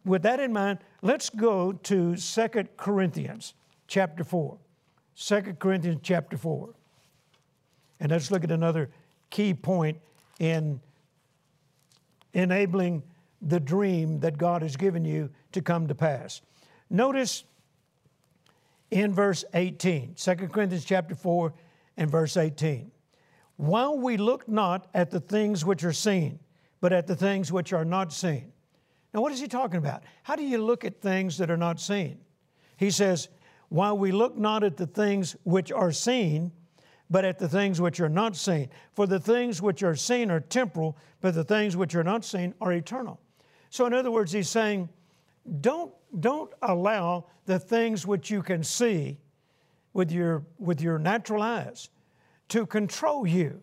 with 0.04 0.23
that 0.23 0.40
in 0.40 0.52
mind, 0.52 0.78
let's 1.02 1.30
go 1.30 1.73
to 1.73 2.16
2 2.16 2.49
Corinthians 2.76 3.54
chapter 3.87 4.25
4. 4.25 4.58
2 5.16 5.40
Corinthians 5.58 6.00
chapter 6.02 6.37
4. 6.37 6.75
And 8.00 8.11
let's 8.11 8.30
look 8.30 8.44
at 8.44 8.50
another 8.50 8.90
key 9.30 9.54
point 9.54 9.99
in 10.38 10.80
enabling 12.32 13.02
the 13.43 13.60
dream 13.60 14.21
that 14.21 14.38
God 14.38 14.62
has 14.62 14.76
given 14.76 15.04
you 15.04 15.30
to 15.52 15.62
come 15.62 15.86
to 15.88 15.95
pass. 15.95 16.41
Notice 16.91 17.45
in 18.91 19.12
verse 19.12 19.45
18, 19.54 20.14
2 20.14 20.34
Corinthians 20.49 20.84
chapter 20.84 21.14
4 21.14 21.52
and 21.97 22.10
verse 22.10 22.36
18. 22.36 22.91
While 23.56 23.99
we 23.99 24.17
look 24.17 24.49
not 24.49 24.88
at 24.95 25.10
the 25.10 25.21
things 25.21 25.64
which 25.64 25.84
are 25.84 25.93
seen, 25.93 26.38
but 26.80 26.93
at 26.93 27.06
the 27.06 27.17
things 27.17 27.52
which 27.52 27.73
are 27.73 27.84
not 27.84 28.12
seen. 28.12 28.52
Now, 29.14 29.21
what 29.23 29.32
is 29.32 29.40
he 29.40 29.49
talking 29.49 29.78
about? 29.78 30.02
How 30.23 30.36
do 30.36 30.42
you 30.42 30.58
look 30.58 30.84
at 30.84 31.00
things 31.00 31.38
that 31.38 31.50
are 31.50 31.56
not 31.56 31.80
seen? 31.80 32.18
He 32.76 32.90
says, 32.90 33.28
while 33.68 33.97
we 33.97 34.12
look 34.12 34.36
not 34.36 34.62
at 34.64 34.76
the 34.76 34.86
things 34.86 35.36
which 35.44 35.73
are 35.73 35.92
seen, 35.92 36.52
but 37.10 37.25
at 37.25 37.38
the 37.38 37.49
things 37.49 37.80
which 37.80 38.00
are 38.00 38.08
not 38.08 38.36
seen. 38.36 38.68
For 38.92 39.06
the 39.06 39.18
things 39.18 39.62
which 39.62 39.82
are 39.82 39.97
seen 39.97 40.30
are 40.30 40.40
temporal, 40.40 40.97
but 41.21 41.34
the 41.34 41.44
things 41.44 41.76
which 41.76 41.94
are 41.94 42.04
not 42.04 42.25
seen 42.25 42.54
are 42.60 42.73
eternal. 42.73 43.18
So, 43.71 43.86
in 43.86 43.94
other 43.94 44.10
words, 44.10 44.32
he's 44.32 44.49
saying, 44.49 44.88
don't, 45.60 45.92
don't 46.21 46.52
allow 46.62 47.26
the 47.47 47.58
things 47.58 48.06
which 48.06 48.30
you 48.30 48.42
can 48.42 48.62
see 48.62 49.18
with 49.92 50.12
your, 50.12 50.44
with 50.58 50.80
your 50.80 50.99
natural 50.99 51.42
eyes 51.42 51.88
to 52.49 52.66
control 52.66 53.26
you. 53.26 53.60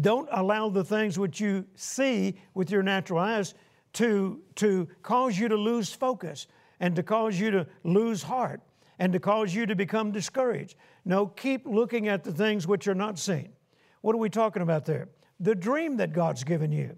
Don't 0.00 0.28
allow 0.30 0.68
the 0.68 0.84
things 0.84 1.18
which 1.18 1.40
you 1.40 1.64
see 1.74 2.36
with 2.54 2.70
your 2.70 2.82
natural 2.82 3.18
eyes 3.18 3.54
to, 3.94 4.40
to 4.56 4.88
cause 5.02 5.38
you 5.38 5.48
to 5.48 5.56
lose 5.56 5.92
focus 5.92 6.46
and 6.78 6.96
to 6.96 7.02
cause 7.02 7.38
you 7.38 7.50
to 7.50 7.66
lose 7.84 8.22
heart 8.22 8.60
and 8.98 9.12
to 9.12 9.20
cause 9.20 9.54
you 9.54 9.66
to 9.66 9.74
become 9.74 10.12
discouraged. 10.12 10.76
No, 11.04 11.26
keep 11.26 11.66
looking 11.66 12.08
at 12.08 12.24
the 12.24 12.32
things 12.32 12.66
which 12.66 12.86
are 12.86 12.94
not 12.94 13.18
seen. 13.18 13.50
What 14.02 14.14
are 14.14 14.18
we 14.18 14.30
talking 14.30 14.62
about 14.62 14.84
there? 14.84 15.08
The 15.40 15.54
dream 15.54 15.96
that 15.96 16.12
God's 16.12 16.44
given 16.44 16.72
you. 16.72 16.96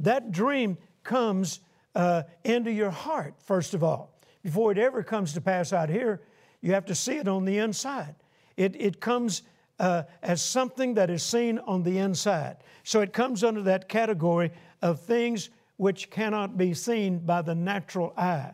That 0.00 0.32
dream 0.32 0.78
comes 1.04 1.60
uh, 1.94 2.22
into 2.44 2.70
your 2.70 2.90
heart, 2.90 3.34
first 3.38 3.74
of 3.74 3.82
all. 3.84 4.20
Before 4.42 4.72
it 4.72 4.78
ever 4.78 5.02
comes 5.02 5.32
to 5.34 5.40
pass 5.40 5.72
out 5.72 5.88
here, 5.88 6.22
you 6.60 6.72
have 6.72 6.84
to 6.86 6.94
see 6.94 7.16
it 7.16 7.28
on 7.28 7.44
the 7.44 7.58
inside. 7.58 8.14
It, 8.56 8.76
it 8.80 9.00
comes 9.00 9.42
uh, 9.78 10.04
as 10.22 10.42
something 10.42 10.94
that 10.94 11.10
is 11.10 11.22
seen 11.22 11.58
on 11.60 11.82
the 11.82 11.98
inside. 11.98 12.56
So 12.84 13.00
it 13.00 13.12
comes 13.12 13.44
under 13.44 13.62
that 13.62 13.88
category 13.88 14.52
of 14.80 15.00
things 15.00 15.50
which 15.82 16.10
cannot 16.10 16.56
be 16.56 16.72
seen 16.72 17.18
by 17.18 17.42
the 17.42 17.56
natural 17.56 18.12
eye. 18.16 18.52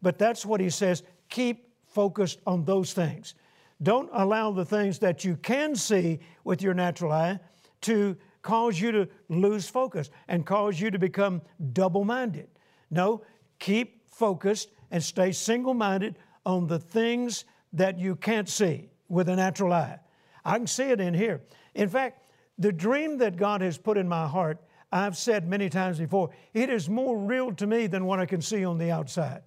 But 0.00 0.16
that's 0.16 0.46
what 0.46 0.60
he 0.60 0.70
says 0.70 1.02
keep 1.28 1.72
focused 1.88 2.38
on 2.46 2.64
those 2.64 2.92
things. 2.92 3.34
Don't 3.82 4.08
allow 4.12 4.52
the 4.52 4.64
things 4.64 5.00
that 5.00 5.24
you 5.24 5.34
can 5.38 5.74
see 5.74 6.20
with 6.44 6.62
your 6.62 6.74
natural 6.74 7.10
eye 7.10 7.40
to 7.80 8.16
cause 8.42 8.80
you 8.80 8.92
to 8.92 9.08
lose 9.28 9.68
focus 9.68 10.10
and 10.28 10.46
cause 10.46 10.80
you 10.80 10.88
to 10.92 11.00
become 11.00 11.42
double 11.72 12.04
minded. 12.04 12.46
No, 12.92 13.22
keep 13.58 14.08
focused 14.08 14.70
and 14.92 15.02
stay 15.02 15.32
single 15.32 15.74
minded 15.74 16.16
on 16.46 16.68
the 16.68 16.78
things 16.78 17.44
that 17.72 17.98
you 17.98 18.14
can't 18.14 18.48
see 18.48 18.88
with 19.08 19.28
a 19.28 19.34
natural 19.34 19.72
eye. 19.72 19.98
I 20.44 20.56
can 20.58 20.68
see 20.68 20.84
it 20.84 21.00
in 21.00 21.12
here. 21.12 21.40
In 21.74 21.88
fact, 21.88 22.22
the 22.56 22.70
dream 22.70 23.18
that 23.18 23.36
God 23.36 23.62
has 23.62 23.78
put 23.78 23.98
in 23.98 24.06
my 24.08 24.28
heart, 24.28 24.62
I've 24.90 25.16
said 25.16 25.48
many 25.48 25.68
times 25.68 25.98
before, 25.98 26.30
it 26.54 26.70
is 26.70 26.88
more 26.88 27.18
real 27.18 27.52
to 27.54 27.66
me 27.66 27.86
than 27.86 28.06
what 28.06 28.20
I 28.20 28.26
can 28.26 28.40
see 28.40 28.64
on 28.64 28.78
the 28.78 28.90
outside. 28.90 29.42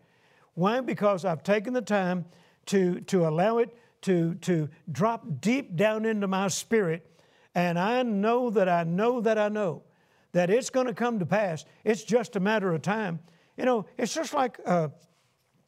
Why? 0.53 0.81
Because 0.81 1.25
I've 1.25 1.43
taken 1.43 1.73
the 1.73 1.81
time 1.81 2.25
to, 2.67 2.99
to 3.01 3.27
allow 3.27 3.57
it 3.57 3.75
to, 4.01 4.35
to 4.35 4.69
drop 4.91 5.41
deep 5.41 5.75
down 5.75 6.05
into 6.05 6.27
my 6.27 6.47
spirit. 6.47 7.07
And 7.55 7.79
I 7.79 8.03
know 8.03 8.49
that 8.51 8.69
I 8.69 8.83
know 8.83 9.21
that 9.21 9.37
I 9.37 9.49
know 9.49 9.83
that 10.31 10.49
it's 10.49 10.69
going 10.69 10.87
to 10.87 10.93
come 10.93 11.19
to 11.19 11.25
pass. 11.25 11.65
It's 11.83 12.03
just 12.03 12.35
a 12.35 12.39
matter 12.39 12.73
of 12.73 12.81
time. 12.81 13.19
You 13.57 13.65
know, 13.65 13.85
it's 13.97 14.13
just 14.13 14.33
like 14.33 14.59
a, 14.59 14.91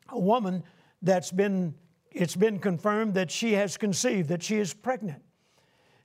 a 0.10 0.20
woman 0.20 0.64
that's 1.02 1.32
been, 1.32 1.74
it's 2.12 2.36
been 2.36 2.60
confirmed 2.60 3.14
that 3.16 3.30
she 3.30 3.54
has 3.54 3.78
conceived, 3.78 4.30
that 4.30 4.42
she 4.42 4.58
is 4.58 4.74
pregnant. 4.74 5.22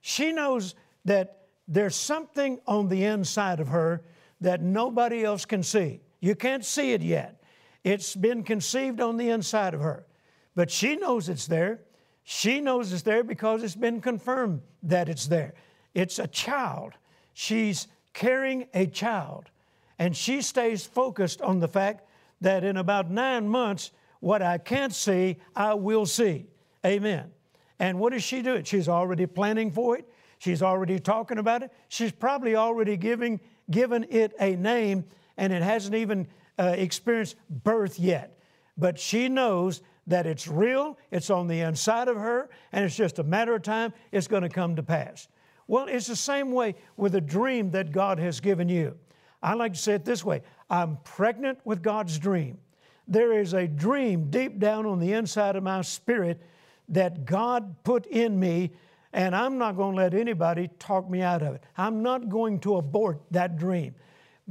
She 0.01 0.31
knows 0.31 0.75
that 1.05 1.38
there's 1.69 1.95
something 1.95 2.59
on 2.65 2.89
the 2.89 3.05
inside 3.05 3.59
of 3.59 3.67
her 3.67 4.01
that 4.41 4.61
nobody 4.61 5.23
else 5.23 5.45
can 5.45 5.61
see. 5.61 6.01
You 6.19 6.35
can't 6.35 6.65
see 6.65 6.93
it 6.93 7.03
yet. 7.03 7.41
It's 7.83 8.15
been 8.15 8.43
conceived 8.43 8.99
on 8.99 9.17
the 9.17 9.29
inside 9.29 9.75
of 9.75 9.81
her. 9.81 10.05
But 10.55 10.71
she 10.71 10.95
knows 10.95 11.29
it's 11.29 11.45
there. 11.45 11.81
She 12.23 12.59
knows 12.59 12.91
it's 12.91 13.03
there 13.03 13.23
because 13.23 13.63
it's 13.63 13.75
been 13.75 14.01
confirmed 14.01 14.61
that 14.83 15.09
it's 15.09 15.27
there. 15.27 15.53
It's 15.93 16.17
a 16.19 16.27
child. 16.27 16.93
She's 17.33 17.87
carrying 18.13 18.67
a 18.73 18.87
child. 18.87 19.45
And 19.99 20.17
she 20.17 20.41
stays 20.41 20.85
focused 20.85 21.41
on 21.41 21.59
the 21.59 21.67
fact 21.67 22.03
that 22.41 22.63
in 22.63 22.77
about 22.77 23.11
nine 23.11 23.47
months, 23.47 23.91
what 24.21 24.41
I 24.41 24.57
can't 24.57 24.93
see, 24.93 25.37
I 25.55 25.75
will 25.75 26.05
see. 26.05 26.47
Amen. 26.85 27.31
And 27.77 27.99
what 27.99 28.13
is 28.13 28.23
she 28.23 28.41
doing? 28.41 28.63
She's 28.63 28.89
already 28.89 29.25
planning 29.25 29.71
for 29.71 29.97
it. 29.97 30.09
She's 30.39 30.61
already 30.61 30.99
talking 30.99 31.37
about 31.37 31.63
it. 31.63 31.71
She's 31.89 32.11
probably 32.11 32.55
already 32.55 32.97
giving, 32.97 33.39
given 33.69 34.05
it 34.09 34.33
a 34.39 34.55
name, 34.55 35.05
and 35.37 35.53
it 35.53 35.61
hasn't 35.61 35.95
even 35.95 36.27
uh, 36.57 36.75
experienced 36.77 37.35
birth 37.49 37.99
yet. 37.99 38.39
But 38.77 38.97
she 38.97 39.29
knows 39.29 39.81
that 40.07 40.25
it's 40.25 40.47
real, 40.47 40.97
it's 41.11 41.29
on 41.29 41.47
the 41.47 41.61
inside 41.61 42.07
of 42.07 42.17
her, 42.17 42.49
and 42.71 42.83
it's 42.83 42.95
just 42.95 43.19
a 43.19 43.23
matter 43.23 43.53
of 43.53 43.61
time, 43.61 43.93
it's 44.11 44.27
going 44.27 44.43
to 44.43 44.49
come 44.49 44.75
to 44.75 44.83
pass. 44.83 45.27
Well, 45.67 45.85
it's 45.87 46.07
the 46.07 46.15
same 46.15 46.51
way 46.51 46.75
with 46.97 47.13
a 47.13 47.21
dream 47.21 47.71
that 47.71 47.91
God 47.91 48.17
has 48.17 48.39
given 48.39 48.67
you. 48.69 48.97
I 49.43 49.53
like 49.53 49.73
to 49.73 49.79
say 49.79 49.93
it 49.93 50.05
this 50.05 50.25
way 50.25 50.41
I'm 50.69 50.97
pregnant 51.03 51.59
with 51.63 51.81
God's 51.81 52.17
dream. 52.17 52.57
There 53.07 53.39
is 53.39 53.53
a 53.53 53.67
dream 53.67 54.29
deep 54.29 54.59
down 54.59 54.85
on 54.85 54.99
the 54.99 55.13
inside 55.13 55.55
of 55.55 55.63
my 55.63 55.81
spirit 55.81 56.41
that 56.89 57.25
God 57.25 57.83
put 57.83 58.05
in 58.07 58.39
me, 58.39 58.71
and 59.13 59.35
I'm 59.35 59.57
not 59.57 59.75
going 59.75 59.95
to 59.95 60.01
let 60.01 60.13
anybody 60.13 60.69
talk 60.79 61.09
me 61.09 61.21
out 61.21 61.41
of 61.41 61.55
it. 61.55 61.63
I'm 61.77 62.03
not 62.03 62.29
going 62.29 62.59
to 62.61 62.77
abort 62.77 63.21
that 63.31 63.57
dream 63.57 63.95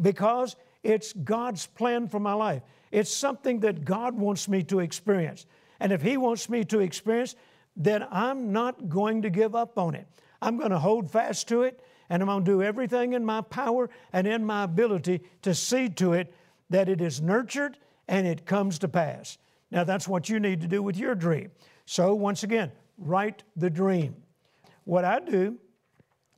because 0.01 0.57
it's 0.83 1.13
God's 1.13 1.67
plan 1.67 2.09
for 2.09 2.21
my 2.21 2.33
life. 2.33 2.63
It's 2.91 3.13
something 3.13 3.61
that 3.61 3.85
God 3.85 4.15
wants 4.15 4.49
me 4.49 4.63
to 4.65 4.81
experience. 4.81 5.47
And 5.81 5.93
if 5.93 6.03
He 6.03 6.17
wants 6.17 6.49
me 6.49 6.65
to 6.65 6.81
experience, 6.81 7.37
then 7.77 8.05
I'm 8.11 8.53
not 8.53 8.89
going 8.89 9.23
to 9.23 9.31
give 9.31 9.55
up 9.55 9.79
on 9.79 9.95
it. 9.95 10.07
I'm 10.43 10.57
going 10.57 10.71
to 10.71 10.79
hold 10.79 11.11
fast 11.11 11.49
to 11.49 11.63
it, 11.63 11.81
and 12.11 12.23
I'm 12.23 12.29
going 12.29 12.45
to 12.45 12.51
do 12.51 12.63
everything 12.63 13.13
in 13.13 13.25
my 13.25 13.41
power 13.43 13.91
and 14.13 14.27
in 14.27 14.45
my 14.45 14.65
ability 14.65 15.21
to 15.43 15.55
see 15.55 15.89
to 15.91 16.15
it 16.15 16.35
that 16.71 16.89
it 16.89 17.01
is 17.01 17.21
nurtured 17.21 17.79
and 18.09 18.27
it 18.27 18.47
comes 18.47 18.79
to 18.81 18.89
pass. 18.89 19.39
Now, 19.71 19.85
that's 19.85 20.09
what 20.09 20.29
you 20.29 20.41
need 20.41 20.61
to 20.63 20.67
do 20.67 20.83
with 20.83 20.97
your 20.97 21.15
dream. 21.15 21.51
So, 21.85 22.15
once 22.15 22.43
again, 22.43 22.73
write 22.97 23.43
the 23.57 23.71
dream. 23.71 24.17
What 24.89 25.05
I 25.05 25.21
do 25.21 25.59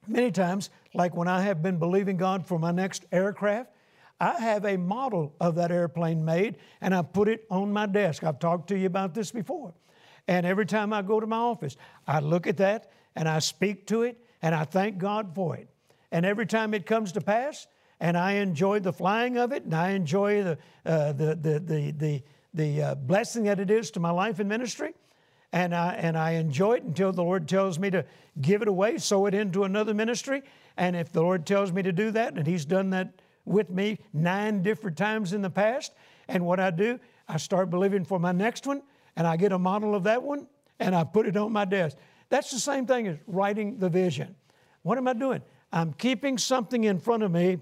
many 0.08 0.32
times, 0.32 0.70
like 0.92 1.14
when 1.14 1.28
I 1.28 1.42
have 1.42 1.62
been 1.62 1.78
believing 1.78 2.16
God 2.16 2.44
for 2.44 2.58
my 2.58 2.72
next 2.72 3.04
aircraft, 3.12 3.70
I 4.18 4.40
have 4.40 4.64
a 4.64 4.76
model 4.76 5.36
of 5.40 5.54
that 5.54 5.70
airplane 5.70 6.24
made 6.24 6.56
and 6.80 6.92
I 6.92 7.02
put 7.02 7.28
it 7.28 7.46
on 7.48 7.72
my 7.72 7.86
desk. 7.86 8.24
I've 8.24 8.40
talked 8.40 8.66
to 8.70 8.76
you 8.76 8.86
about 8.86 9.14
this 9.14 9.30
before. 9.30 9.72
And 10.26 10.44
every 10.44 10.66
time 10.66 10.92
I 10.92 11.02
go 11.02 11.20
to 11.20 11.28
my 11.28 11.36
office, 11.36 11.76
I 12.08 12.18
look 12.18 12.48
at 12.48 12.56
that 12.56 12.90
and 13.14 13.28
I 13.28 13.38
speak 13.38 13.86
to 13.86 14.02
it 14.02 14.18
and 14.42 14.52
I 14.52 14.64
thank 14.64 14.98
God 14.98 15.32
for 15.32 15.56
it. 15.56 15.68
And 16.10 16.26
every 16.26 16.46
time 16.46 16.74
it 16.74 16.86
comes 16.86 17.12
to 17.12 17.20
pass, 17.20 17.68
and 18.00 18.18
I 18.18 18.32
enjoy 18.32 18.80
the 18.80 18.92
flying 18.92 19.36
of 19.36 19.52
it, 19.52 19.62
and 19.62 19.74
I 19.74 19.90
enjoy 19.90 20.42
the, 20.42 20.58
uh, 20.84 21.12
the, 21.12 21.36
the, 21.36 21.60
the, 21.60 21.90
the, 21.92 22.22
the 22.52 22.82
uh, 22.82 22.94
blessing 22.96 23.44
that 23.44 23.60
it 23.60 23.70
is 23.70 23.92
to 23.92 24.00
my 24.00 24.10
life 24.10 24.40
and 24.40 24.48
ministry, 24.48 24.92
and 25.52 25.74
I, 25.74 25.94
and 25.94 26.16
I 26.16 26.32
enjoy 26.32 26.74
it 26.74 26.82
until 26.84 27.12
the 27.12 27.22
Lord 27.22 27.48
tells 27.48 27.78
me 27.78 27.90
to 27.90 28.04
give 28.40 28.62
it 28.62 28.68
away, 28.68 28.98
sow 28.98 29.26
it 29.26 29.34
into 29.34 29.64
another 29.64 29.94
ministry. 29.94 30.42
And 30.76 30.94
if 30.94 31.12
the 31.12 31.22
Lord 31.22 31.46
tells 31.46 31.72
me 31.72 31.82
to 31.82 31.92
do 31.92 32.10
that, 32.12 32.34
and 32.34 32.46
He's 32.46 32.64
done 32.64 32.90
that 32.90 33.20
with 33.44 33.70
me 33.70 33.98
nine 34.12 34.62
different 34.62 34.96
times 34.96 35.32
in 35.32 35.42
the 35.42 35.50
past, 35.50 35.92
and 36.28 36.46
what 36.46 36.60
I 36.60 36.70
do, 36.70 37.00
I 37.28 37.36
start 37.36 37.70
believing 37.70 38.04
for 38.04 38.18
my 38.18 38.32
next 38.32 38.66
one, 38.66 38.82
and 39.16 39.26
I 39.26 39.36
get 39.36 39.52
a 39.52 39.58
model 39.58 39.94
of 39.94 40.04
that 40.04 40.22
one, 40.22 40.46
and 40.78 40.94
I 40.94 41.04
put 41.04 41.26
it 41.26 41.36
on 41.36 41.52
my 41.52 41.64
desk. 41.64 41.96
That's 42.28 42.50
the 42.50 42.60
same 42.60 42.86
thing 42.86 43.08
as 43.08 43.18
writing 43.26 43.78
the 43.78 43.88
vision. 43.88 44.36
What 44.82 44.98
am 44.98 45.08
I 45.08 45.14
doing? 45.14 45.42
I'm 45.72 45.92
keeping 45.92 46.38
something 46.38 46.84
in 46.84 46.98
front 46.98 47.22
of 47.22 47.30
me 47.32 47.58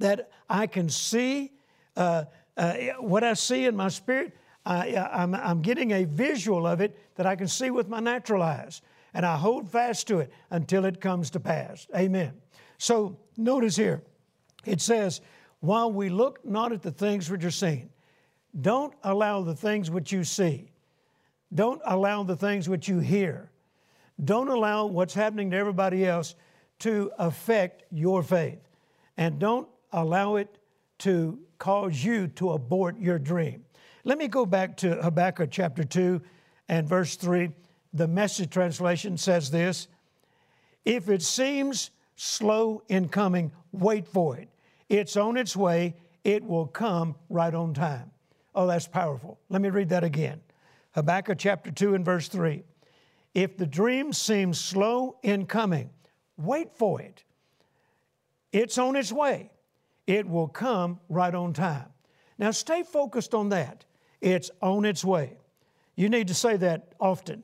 that 0.00 0.30
I 0.48 0.66
can 0.66 0.88
see. 0.88 1.52
Uh, 1.96 2.24
uh, 2.56 2.74
what 2.98 3.24
I 3.24 3.34
see 3.34 3.64
in 3.66 3.74
my 3.76 3.88
spirit, 3.88 4.36
I, 4.70 5.08
I'm, 5.12 5.34
I'm 5.34 5.62
getting 5.62 5.90
a 5.90 6.04
visual 6.04 6.64
of 6.64 6.80
it 6.80 6.96
that 7.16 7.26
I 7.26 7.34
can 7.34 7.48
see 7.48 7.70
with 7.70 7.88
my 7.88 7.98
natural 7.98 8.40
eyes. 8.40 8.82
And 9.12 9.26
I 9.26 9.36
hold 9.36 9.68
fast 9.68 10.06
to 10.08 10.20
it 10.20 10.32
until 10.50 10.84
it 10.84 11.00
comes 11.00 11.30
to 11.30 11.40
pass. 11.40 11.88
Amen. 11.96 12.34
So 12.78 13.18
notice 13.36 13.74
here, 13.74 14.02
it 14.64 14.80
says, 14.80 15.20
while 15.58 15.90
we 15.90 16.08
look 16.08 16.44
not 16.44 16.70
at 16.70 16.82
the 16.82 16.92
things 16.92 17.28
which 17.28 17.44
are 17.44 17.50
seen, 17.50 17.90
don't 18.60 18.94
allow 19.02 19.42
the 19.42 19.56
things 19.56 19.90
which 19.90 20.12
you 20.12 20.22
see, 20.22 20.70
don't 21.52 21.82
allow 21.84 22.22
the 22.22 22.36
things 22.36 22.68
which 22.68 22.88
you 22.88 23.00
hear, 23.00 23.50
don't 24.24 24.48
allow 24.48 24.86
what's 24.86 25.14
happening 25.14 25.50
to 25.50 25.56
everybody 25.56 26.06
else 26.06 26.36
to 26.78 27.10
affect 27.18 27.82
your 27.90 28.22
faith. 28.22 28.60
And 29.16 29.40
don't 29.40 29.68
allow 29.92 30.36
it 30.36 30.58
to 30.98 31.40
cause 31.58 32.04
you 32.04 32.28
to 32.28 32.52
abort 32.52 32.98
your 33.00 33.18
dream. 33.18 33.64
Let 34.04 34.18
me 34.18 34.28
go 34.28 34.46
back 34.46 34.76
to 34.78 34.96
Habakkuk 34.96 35.50
chapter 35.50 35.84
2 35.84 36.22
and 36.68 36.88
verse 36.88 37.16
3. 37.16 37.50
The 37.92 38.08
message 38.08 38.50
translation 38.50 39.16
says 39.16 39.50
this 39.50 39.88
If 40.84 41.08
it 41.08 41.22
seems 41.22 41.90
slow 42.16 42.82
in 42.88 43.08
coming, 43.08 43.52
wait 43.72 44.06
for 44.06 44.36
it. 44.38 44.48
It's 44.88 45.16
on 45.16 45.36
its 45.36 45.54
way, 45.54 45.96
it 46.24 46.44
will 46.44 46.66
come 46.66 47.14
right 47.28 47.54
on 47.54 47.74
time. 47.74 48.10
Oh, 48.54 48.66
that's 48.66 48.88
powerful. 48.88 49.38
Let 49.48 49.62
me 49.62 49.68
read 49.68 49.90
that 49.90 50.04
again. 50.04 50.40
Habakkuk 50.92 51.38
chapter 51.38 51.70
2 51.70 51.94
and 51.94 52.04
verse 52.04 52.28
3. 52.28 52.64
If 53.34 53.56
the 53.56 53.66
dream 53.66 54.12
seems 54.12 54.58
slow 54.58 55.18
in 55.22 55.46
coming, 55.46 55.90
wait 56.36 56.72
for 56.76 57.00
it. 57.00 57.22
It's 58.52 58.78
on 58.78 58.96
its 58.96 59.12
way. 59.12 59.50
It 60.06 60.28
will 60.28 60.48
come 60.48 60.98
right 61.08 61.34
on 61.34 61.52
time. 61.52 61.86
Now, 62.38 62.50
stay 62.50 62.82
focused 62.82 63.34
on 63.34 63.50
that. 63.50 63.84
It's 64.20 64.50
on 64.60 64.84
its 64.84 65.04
way. 65.04 65.36
You 65.96 66.08
need 66.08 66.28
to 66.28 66.34
say 66.34 66.56
that 66.56 66.92
often. 67.00 67.42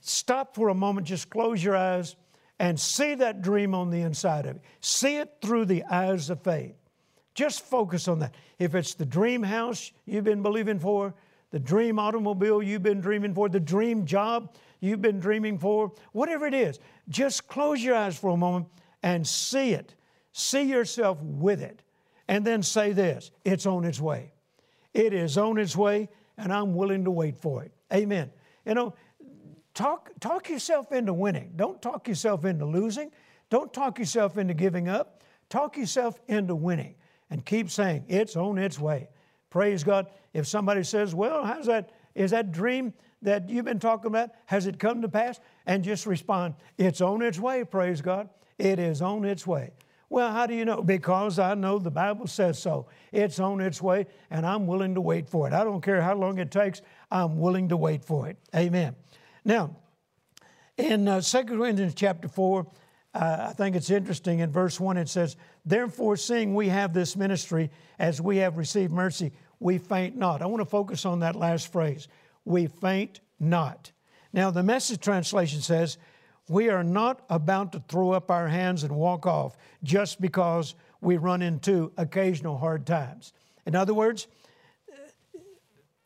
Stop 0.00 0.54
for 0.54 0.68
a 0.68 0.74
moment, 0.74 1.06
just 1.06 1.30
close 1.30 1.62
your 1.62 1.76
eyes 1.76 2.16
and 2.58 2.78
see 2.78 3.14
that 3.16 3.42
dream 3.42 3.74
on 3.74 3.90
the 3.90 4.00
inside 4.00 4.46
of 4.46 4.56
you. 4.56 4.60
See 4.80 5.16
it 5.16 5.30
through 5.42 5.66
the 5.66 5.84
eyes 5.84 6.30
of 6.30 6.42
faith. 6.42 6.74
Just 7.34 7.64
focus 7.64 8.08
on 8.08 8.20
that. 8.20 8.34
If 8.58 8.74
it's 8.74 8.94
the 8.94 9.04
dream 9.04 9.42
house 9.42 9.92
you've 10.06 10.24
been 10.24 10.42
believing 10.42 10.78
for, 10.78 11.14
the 11.50 11.58
dream 11.58 11.98
automobile 11.98 12.62
you've 12.62 12.82
been 12.82 13.00
dreaming 13.00 13.34
for, 13.34 13.48
the 13.48 13.60
dream 13.60 14.06
job 14.06 14.54
you've 14.80 15.02
been 15.02 15.20
dreaming 15.20 15.58
for, 15.58 15.92
whatever 16.12 16.46
it 16.46 16.54
is, 16.54 16.78
just 17.08 17.46
close 17.46 17.82
your 17.82 17.94
eyes 17.94 18.18
for 18.18 18.30
a 18.30 18.36
moment 18.36 18.66
and 19.02 19.26
see 19.26 19.72
it. 19.72 19.94
See 20.32 20.62
yourself 20.62 21.18
with 21.22 21.62
it 21.62 21.82
and 22.28 22.44
then 22.44 22.62
say 22.62 22.92
this 22.92 23.30
it's 23.44 23.66
on 23.66 23.84
its 23.84 24.00
way. 24.00 24.32
It 24.96 25.12
is 25.12 25.36
on 25.36 25.58
its 25.58 25.76
way, 25.76 26.08
and 26.38 26.50
I'm 26.50 26.74
willing 26.74 27.04
to 27.04 27.10
wait 27.10 27.36
for 27.36 27.62
it. 27.62 27.70
Amen. 27.92 28.30
You 28.64 28.72
know, 28.72 28.94
talk, 29.74 30.10
talk 30.20 30.48
yourself 30.48 30.90
into 30.90 31.12
winning. 31.12 31.52
Don't 31.54 31.82
talk 31.82 32.08
yourself 32.08 32.46
into 32.46 32.64
losing. 32.64 33.10
Don't 33.50 33.70
talk 33.74 33.98
yourself 33.98 34.38
into 34.38 34.54
giving 34.54 34.88
up. 34.88 35.22
Talk 35.50 35.76
yourself 35.76 36.18
into 36.28 36.54
winning 36.54 36.94
and 37.28 37.44
keep 37.44 37.70
saying, 37.70 38.06
it's 38.08 38.36
on 38.36 38.56
its 38.56 38.80
way. 38.80 39.10
Praise 39.50 39.84
God. 39.84 40.06
If 40.32 40.46
somebody 40.46 40.82
says, 40.82 41.14
well, 41.14 41.44
how's 41.44 41.66
that? 41.66 41.90
Is 42.14 42.30
that 42.30 42.50
dream 42.50 42.94
that 43.20 43.50
you've 43.50 43.66
been 43.66 43.78
talking 43.78 44.06
about, 44.06 44.30
has 44.46 44.66
it 44.66 44.78
come 44.78 45.02
to 45.02 45.10
pass? 45.10 45.40
And 45.66 45.84
just 45.84 46.06
respond, 46.06 46.54
it's 46.78 47.02
on 47.02 47.20
its 47.20 47.38
way, 47.38 47.64
praise 47.64 48.00
God. 48.00 48.30
It 48.58 48.78
is 48.78 49.02
on 49.02 49.26
its 49.26 49.46
way. 49.46 49.72
Well, 50.08 50.30
how 50.30 50.46
do 50.46 50.54
you 50.54 50.64
know? 50.64 50.82
Because 50.82 51.38
I 51.38 51.54
know 51.54 51.78
the 51.78 51.90
Bible 51.90 52.26
says 52.26 52.60
so. 52.60 52.86
It's 53.12 53.40
on 53.40 53.60
its 53.60 53.82
way, 53.82 54.06
and 54.30 54.46
I'm 54.46 54.66
willing 54.66 54.94
to 54.94 55.00
wait 55.00 55.28
for 55.28 55.48
it. 55.48 55.52
I 55.52 55.64
don't 55.64 55.80
care 55.80 56.00
how 56.00 56.14
long 56.14 56.38
it 56.38 56.50
takes, 56.50 56.82
I'm 57.10 57.38
willing 57.38 57.68
to 57.70 57.76
wait 57.76 58.04
for 58.04 58.28
it. 58.28 58.36
Amen. 58.54 58.94
Now, 59.44 59.76
in 60.76 61.08
uh, 61.08 61.20
2 61.20 61.44
Corinthians 61.44 61.94
chapter 61.94 62.28
4, 62.28 62.66
uh, 63.14 63.46
I 63.48 63.52
think 63.54 63.74
it's 63.74 63.90
interesting. 63.90 64.40
In 64.40 64.50
verse 64.50 64.78
1, 64.78 64.96
it 64.96 65.08
says, 65.08 65.36
Therefore, 65.64 66.16
seeing 66.16 66.54
we 66.54 66.68
have 66.68 66.92
this 66.92 67.16
ministry, 67.16 67.70
as 67.98 68.20
we 68.20 68.36
have 68.38 68.58
received 68.58 68.92
mercy, 68.92 69.32
we 69.58 69.78
faint 69.78 70.16
not. 70.16 70.42
I 70.42 70.46
want 70.46 70.60
to 70.60 70.66
focus 70.66 71.06
on 71.06 71.20
that 71.20 71.34
last 71.34 71.72
phrase. 71.72 72.08
We 72.44 72.66
faint 72.66 73.20
not. 73.40 73.90
Now, 74.32 74.50
the 74.50 74.62
message 74.62 75.00
translation 75.00 75.62
says, 75.62 75.96
we 76.48 76.68
are 76.68 76.84
not 76.84 77.24
about 77.28 77.72
to 77.72 77.82
throw 77.88 78.12
up 78.12 78.30
our 78.30 78.48
hands 78.48 78.84
and 78.84 78.94
walk 78.94 79.26
off 79.26 79.56
just 79.82 80.20
because 80.20 80.74
we 81.00 81.16
run 81.16 81.42
into 81.42 81.92
occasional 81.96 82.56
hard 82.56 82.86
times. 82.86 83.32
In 83.66 83.74
other 83.74 83.94
words, 83.94 84.28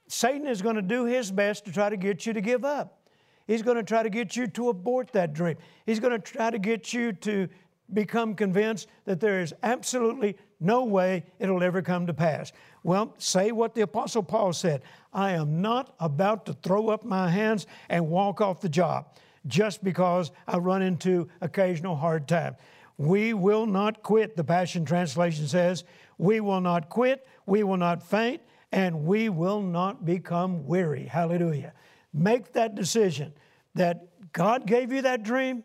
Satan 0.09 0.46
is 0.46 0.62
going 0.62 0.76
to 0.76 0.83
do 0.83 1.05
his 1.05 1.31
best 1.31 1.66
to 1.66 1.72
try 1.72 1.88
to 1.88 1.96
get 1.96 2.26
you 2.26 2.33
to 2.33 2.40
give 2.40 2.64
up. 2.64 3.09
He's 3.46 3.62
going 3.62 3.76
to 3.76 3.83
try 3.83 4.03
to 4.03 4.11
get 4.11 4.37
you 4.37 4.46
to 4.48 4.68
abort 4.68 5.12
that 5.12 5.33
dream. 5.33 5.57
He's 5.87 6.00
going 6.00 6.12
to 6.12 6.18
try 6.18 6.50
to 6.50 6.59
get 6.59 6.92
you 6.92 7.12
to 7.12 7.48
become 7.92 8.35
convinced 8.35 8.88
that 9.05 9.20
there 9.20 9.40
is 9.40 9.53
absolutely 9.62 10.37
no 10.61 10.85
way 10.85 11.24
it'll 11.38 11.62
ever 11.62 11.83
come 11.83 12.07
to 12.07 12.14
pass. 12.14 12.53
Well, 12.83 13.14
say 13.18 13.50
what 13.53 13.74
the 13.74 13.81
Apostle 13.83 14.22
Paul 14.22 14.53
said 14.53 14.83
I 15.12 15.33
am 15.33 15.61
not 15.61 15.94
about 15.98 16.46
to 16.46 16.53
throw 16.55 16.88
up 16.88 17.05
my 17.05 17.29
hands 17.29 17.66
and 17.88 18.09
walk 18.09 18.40
off 18.40 18.61
the 18.61 18.68
job 18.68 19.07
just 19.46 19.83
because 19.83 20.31
I 20.46 20.59
run 20.59 20.83
into 20.83 21.29
occasional 21.40 21.96
hard 21.96 22.29
times. 22.29 22.57
We 22.98 23.33
will 23.33 23.66
not 23.66 24.03
quit, 24.03 24.37
the 24.37 24.44
Passion 24.44 24.85
Translation 24.85 25.48
says. 25.48 25.85
We 26.18 26.40
will 26.40 26.61
not 26.61 26.90
quit, 26.90 27.26
we 27.46 27.62
will 27.62 27.79
not 27.79 28.03
faint, 28.03 28.42
and 28.72 29.05
we 29.05 29.31
will 29.31 29.62
not 29.62 30.05
become 30.05 30.66
weary. 30.66 31.07
Hallelujah. 31.07 31.72
Make 32.12 32.53
that 32.53 32.74
decision 32.74 33.33
that 33.74 34.07
God 34.33 34.66
gave 34.66 34.92
you 34.92 35.03
that 35.03 35.22
dream, 35.22 35.64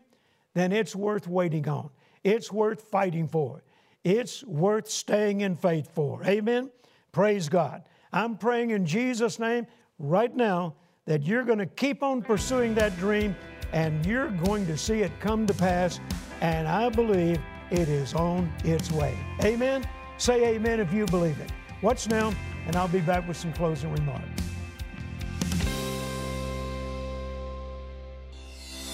then 0.54 0.72
it's 0.72 0.96
worth 0.96 1.28
waiting 1.28 1.68
on. 1.68 1.90
It's 2.24 2.50
worth 2.50 2.82
fighting 2.82 3.28
for. 3.28 3.62
It's 4.02 4.42
worth 4.44 4.88
staying 4.88 5.42
in 5.42 5.56
faith 5.56 5.90
for. 5.94 6.24
Amen. 6.24 6.70
Praise 7.12 7.48
God. 7.48 7.82
I'm 8.12 8.36
praying 8.36 8.70
in 8.70 8.86
Jesus' 8.86 9.38
name 9.38 9.66
right 9.98 10.34
now 10.34 10.74
that 11.04 11.22
you're 11.22 11.44
going 11.44 11.58
to 11.58 11.66
keep 11.66 12.02
on 12.02 12.22
pursuing 12.22 12.74
that 12.74 12.96
dream 12.98 13.36
and 13.72 14.04
you're 14.06 14.30
going 14.30 14.66
to 14.66 14.76
see 14.76 15.00
it 15.00 15.12
come 15.20 15.46
to 15.46 15.54
pass. 15.54 16.00
And 16.40 16.68
I 16.68 16.88
believe 16.88 17.40
it 17.70 17.88
is 17.88 18.14
on 18.14 18.52
its 18.64 18.92
way. 18.92 19.16
Amen? 19.44 19.84
Say 20.18 20.54
amen 20.54 20.80
if 20.80 20.92
you 20.92 21.06
believe 21.06 21.40
it. 21.40 21.50
Watch 21.82 22.08
now, 22.08 22.32
and 22.66 22.76
I'll 22.76 22.88
be 22.88 23.00
back 23.00 23.26
with 23.28 23.36
some 23.36 23.52
closing 23.52 23.92
remarks. 23.92 24.24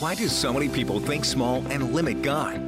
Why 0.01 0.17
do 0.17 0.27
so 0.27 0.53
many 0.53 0.69
people 0.69 0.99
think 0.99 1.25
small 1.25 1.65
and 1.69 1.95
limit 1.95 2.23
God? 2.23 2.59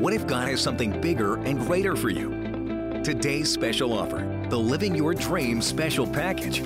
What 0.00 0.12
if 0.12 0.26
God 0.26 0.48
has 0.48 0.60
something 0.60 1.00
bigger 1.00 1.36
and 1.36 1.60
greater 1.60 1.94
for 1.94 2.10
you? 2.10 2.30
Today's 3.04 3.48
special 3.48 3.92
offer, 3.92 4.22
the 4.50 4.58
Living 4.58 4.96
Your 4.96 5.14
Dream 5.14 5.62
Special 5.62 6.04
Package, 6.04 6.64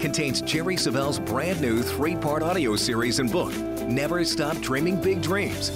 contains 0.00 0.40
Jerry 0.40 0.78
Savelle's 0.78 1.18
brand 1.18 1.60
new 1.60 1.82
three 1.82 2.16
part 2.16 2.42
audio 2.42 2.76
series 2.76 3.18
and 3.18 3.30
book, 3.30 3.54
Never 3.86 4.24
Stop 4.24 4.56
Dreaming 4.60 4.98
Big 4.98 5.20
Dreams, 5.20 5.68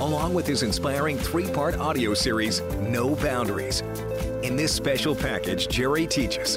along 0.00 0.32
with 0.32 0.46
his 0.46 0.62
inspiring 0.62 1.18
three 1.18 1.46
part 1.46 1.78
audio 1.78 2.14
series, 2.14 2.62
No 2.88 3.14
Boundaries. 3.16 3.82
In 4.44 4.56
this 4.56 4.72
special 4.72 5.14
package, 5.14 5.68
Jerry 5.68 6.06
teaches 6.06 6.56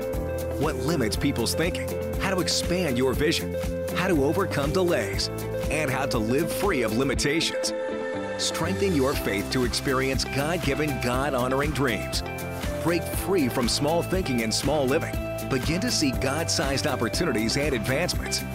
what 0.60 0.78
limits 0.78 1.18
people's 1.18 1.54
thinking, 1.54 1.90
how 2.22 2.34
to 2.34 2.40
expand 2.40 2.98
your 2.98 3.14
vision, 3.14 3.54
how 3.98 4.08
to 4.08 4.24
overcome 4.24 4.72
delays, 4.72 5.28
and 5.70 5.92
how 5.92 6.06
to 6.06 6.18
live 6.18 6.50
free 6.50 6.84
of 6.84 6.98
limitations. 6.98 7.74
Strengthen 8.38 8.96
your 8.96 9.14
faith 9.14 9.52
to 9.52 9.66
experience 9.66 10.24
God 10.24 10.64
given, 10.64 10.98
God 11.02 11.34
honoring 11.34 11.72
dreams. 11.72 12.24
Break 12.88 13.04
free 13.04 13.50
from 13.50 13.68
small 13.68 14.02
thinking 14.02 14.44
and 14.44 14.54
small 14.54 14.86
living. 14.86 15.14
Begin 15.50 15.82
to 15.82 15.92
see 15.92 16.12
God 16.12 16.50
sized 16.50 16.88
opportunities 16.88 17.58
and 17.58 17.76
advancements. 17.76 18.46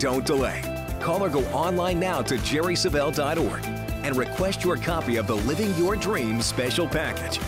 Don't 0.00 0.26
delay. 0.26 0.60
Call 0.98 1.22
or 1.22 1.28
go 1.28 1.44
online 1.50 2.00
now 2.00 2.22
to 2.22 2.34
jerrysavelle.org 2.38 3.64
and 4.04 4.16
request 4.16 4.64
your 4.64 4.76
copy 4.76 5.14
of 5.14 5.28
the 5.28 5.36
Living 5.36 5.72
Your 5.76 5.94
Dreams 5.94 6.44
special 6.44 6.88
package. 6.88 7.38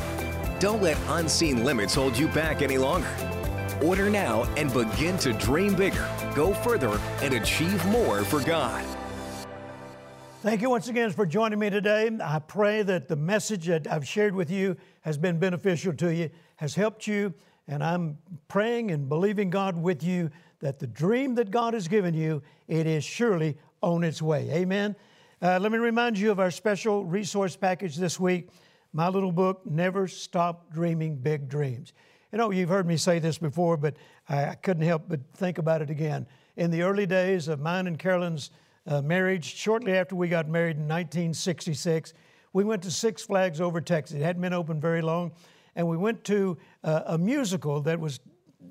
Don't 0.61 0.81
let 0.81 0.97
unseen 1.09 1.65
limits 1.65 1.97
hold 1.97 2.17
you 2.17 2.29
back 2.29 2.63
any 2.63 2.79
longer. 2.79 3.11
Order 3.83 4.09
now 4.09 4.45
and 4.57 4.73
begin 4.73 5.19
to 5.19 5.33
dream 5.33 5.75
bigger, 5.75 6.09
go 6.37 6.55
further, 6.55 6.97
and 7.23 7.35
achieve 7.35 7.85
more 7.87 8.23
for 8.23 8.39
God. 8.39 8.85
Thank 10.45 10.61
you 10.61 10.69
once 10.69 10.89
again 10.89 11.11
for 11.11 11.25
joining 11.25 11.59
me 11.59 11.71
today. 11.71 12.11
I 12.23 12.39
pray 12.39 12.83
that 12.83 13.09
the 13.09 13.17
message 13.17 13.65
that 13.65 13.91
I've 13.91 14.07
shared 14.07 14.35
with 14.35 14.51
you 14.51 14.77
has 15.01 15.17
been 15.17 15.39
beneficial 15.39 15.95
to 15.95 16.13
you, 16.13 16.29
has 16.57 16.75
helped 16.75 17.07
you, 17.07 17.33
and 17.67 17.83
I'm 17.83 18.19
praying 18.47 18.91
and 18.91 19.09
believing 19.09 19.49
God 19.49 19.75
with 19.75 20.03
you 20.03 20.31
that 20.61 20.79
the 20.79 20.87
dream 20.87 21.35
that 21.37 21.51
God 21.51 21.73
has 21.73 21.89
given 21.89 22.13
you, 22.13 22.43
it 22.69 22.87
is 22.87 23.05
surely 23.05 23.57
on 23.81 24.05
its 24.05 24.21
way. 24.21 24.51
Amen. 24.51 24.95
Uh, 25.41 25.59
let 25.59 25.73
me 25.73 25.79
remind 25.79 26.19
you 26.19 26.31
of 26.31 26.39
our 26.39 26.51
special 26.51 27.07
resource 27.07 27.57
package 27.57 27.97
this 27.97 28.21
week 28.21 28.51
my 28.93 29.09
little 29.09 29.33
book, 29.33 29.63
Never 29.65 30.07
Stop 30.07 30.71
Dreaming 30.71 31.17
Big 31.17 31.49
Dreams. 31.49 31.95
You 32.33 32.37
know, 32.37 32.51
you've 32.51 32.69
heard 32.69 32.87
me 32.87 32.99
say 32.99 33.19
this 33.19 33.39
before, 33.39 33.79
but 33.79 33.97
I 34.29 34.57
couldn't 34.57 34.83
help 34.83 35.05
but 35.09 35.21
think 35.33 35.57
about 35.57 35.81
it 35.81 35.89
again. 35.89 36.27
In 36.59 36.71
the 36.71 36.83
early 36.83 37.07
days 37.07 37.49
of 37.49 37.61
mine 37.61 37.87
and 37.87 37.99
Carolyn's 37.99 38.51
uh, 38.87 39.03
marriage, 39.03 39.55
shortly 39.55 39.93
after 39.93 40.15
we 40.15 40.29
got 40.29 40.49
married 40.49 40.77
in 40.77 40.83
1966, 40.83 42.13
we 42.53 42.65
went 42.65 42.83
to 42.83 42.91
Six 42.91 43.23
Flags 43.23 43.61
over 43.61 43.81
Texas. 43.81 44.17
It 44.17 44.23
hadn't 44.23 44.43
been 44.43 44.53
open 44.53 44.81
very 44.81 45.03
long. 45.03 45.33
And 45.77 45.89
we 45.89 45.97
went 45.97 46.23
to 46.25 46.57
uh, 46.85 47.03
a 47.07 47.19
musical 47.19 47.81
that 47.83 47.99
was 47.99 48.21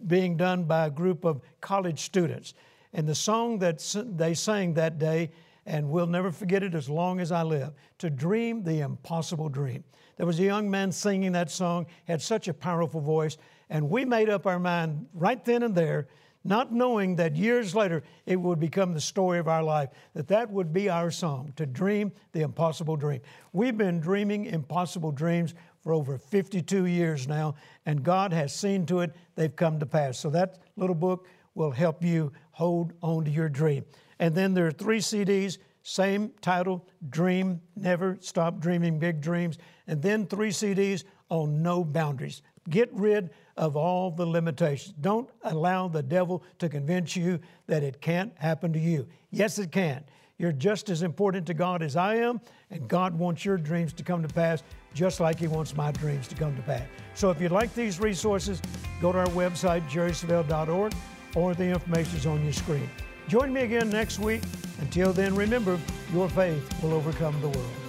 being 0.08 0.38
done 0.38 0.64
by 0.64 0.88
a 0.88 0.90
group 0.90 1.26
of 1.26 1.42
college 1.62 2.00
students. 2.00 2.54
And 2.94 3.08
the 3.08 3.16
song 3.16 3.60
that 3.60 3.84
they 4.18 4.34
sang 4.34 4.74
that 4.76 5.00
day, 5.00 5.32
and 5.66 5.90
we'll 5.90 6.08
never 6.08 6.32
forget 6.32 6.64
it 6.64 6.76
as 6.76 6.90
long 6.90 7.20
as 7.20 7.32
I 7.32 7.44
live, 7.44 7.74
to 8.00 8.10
dream 8.10 8.64
the 8.64 8.82
impossible 8.82 9.50
dream. 9.50 9.84
There 10.18 10.26
was 10.26 10.40
a 10.40 10.44
young 10.44 10.70
man 10.70 10.92
singing 10.92 11.32
that 11.32 11.50
song, 11.50 11.88
had 12.06 12.22
such 12.22 12.48
a 12.48 12.54
powerful 12.54 13.02
voice, 13.02 13.38
and 13.70 13.90
we 13.90 14.06
made 14.06 14.30
up 14.30 14.46
our 14.46 14.60
mind 14.60 15.08
right 15.14 15.44
then 15.44 15.64
and 15.64 15.74
there, 15.74 16.08
not 16.44 16.74
knowing 16.74 17.16
that 17.16 17.36
years 17.36 17.76
later 17.76 18.04
it 18.26 18.36
would 18.36 18.60
become 18.60 18.94
the 18.94 19.02
story 19.02 19.40
of 19.40 19.48
our 19.48 19.64
life, 19.64 19.90
that 20.14 20.28
that 20.28 20.50
would 20.50 20.74
be 20.74 20.90
our 20.90 21.12
song, 21.12 21.54
to 21.56 21.66
dream 21.66 22.12
the 22.32 22.42
impossible 22.42 22.96
dream. 22.96 23.22
We've 23.54 23.78
been 23.78 24.00
dreaming 24.00 24.46
impossible 24.46 25.12
dreams 25.12 25.54
for 25.82 25.94
over 25.94 26.18
52 26.18 26.86
years 26.86 27.28
now, 27.28 27.56
and 27.86 28.04
God 28.04 28.34
has 28.34 28.54
seen 28.54 28.86
to 28.88 29.02
it 29.02 29.14
they've 29.36 29.56
come 29.56 29.80
to 29.80 29.86
pass. 29.86 30.18
So 30.20 30.30
that 30.32 30.60
little 30.76 30.96
book 30.96 31.28
will 31.56 31.72
help 31.72 32.04
you 32.04 32.32
hold 32.52 32.94
on 33.02 33.26
to 33.26 33.32
your 33.32 33.50
dream. 33.50 33.86
And 34.20 34.34
then 34.34 34.54
there 34.54 34.68
are 34.68 34.72
three 34.72 35.00
CDs 35.00 35.58
same 35.84 36.32
title, 36.42 36.88
Dream, 37.10 37.62
Never 37.76 38.18
Stop 38.22 38.60
Dreaming 38.60 39.00
Big 39.00 39.20
Dreams, 39.20 39.58
and 39.86 40.02
then 40.02 40.26
three 40.26 40.50
CDs 40.50 41.04
on 41.28 41.62
No 41.62 41.84
Boundaries. 41.84 42.42
Get 42.70 42.90
rid 42.94 43.32
of 43.58 43.76
all 43.76 44.12
the 44.12 44.26
limitations. 44.26 44.96
Don't 45.02 45.30
allow 45.44 45.88
the 45.88 46.04
devil 46.04 46.44
to 46.60 46.70
convince 46.70 47.16
you 47.16 47.40
that 47.68 47.84
it 47.84 48.02
can't 48.02 48.34
happen 48.38 48.74
to 48.74 48.80
you. 48.80 49.08
Yes, 49.32 49.60
it 49.60 49.72
can. 49.72 50.04
You're 50.38 50.52
just 50.52 50.90
as 50.90 51.04
important 51.04 51.46
to 51.48 51.54
God 51.54 51.84
as 51.84 51.96
I 51.96 52.16
am, 52.16 52.42
and 52.72 52.88
God 52.88 53.18
wants 53.18 53.46
your 53.46 53.58
dreams 53.58 53.94
to 53.94 54.04
come 54.04 54.22
to 54.24 54.34
pass 54.34 54.64
just 54.94 55.20
like 55.20 55.40
He 55.40 55.48
wants 55.48 55.76
my 55.76 55.92
dreams 55.92 56.28
to 56.30 56.36
come 56.36 56.56
to 56.56 56.62
pass. 56.64 56.88
So 57.14 57.30
if 57.30 57.40
you'd 57.40 57.52
like 57.52 57.74
these 57.76 58.00
resources, 58.00 58.62
go 59.00 59.12
to 59.12 59.20
our 59.20 59.28
website, 59.28 59.88
jerrysavelle.org, 59.90 60.94
or 61.36 61.54
the 61.54 61.66
information 61.66 62.18
is 62.18 62.26
on 62.26 62.44
your 62.44 62.54
screen. 62.54 62.90
Join 63.28 63.54
me 63.54 63.62
again 63.62 63.90
next 63.90 64.20
week. 64.20 64.42
Until 64.82 65.14
then, 65.14 65.36
remember, 65.36 65.80
your 66.14 66.28
faith 66.30 66.84
will 66.84 66.94
overcome 66.94 67.40
the 67.42 67.50
world. 67.50 67.83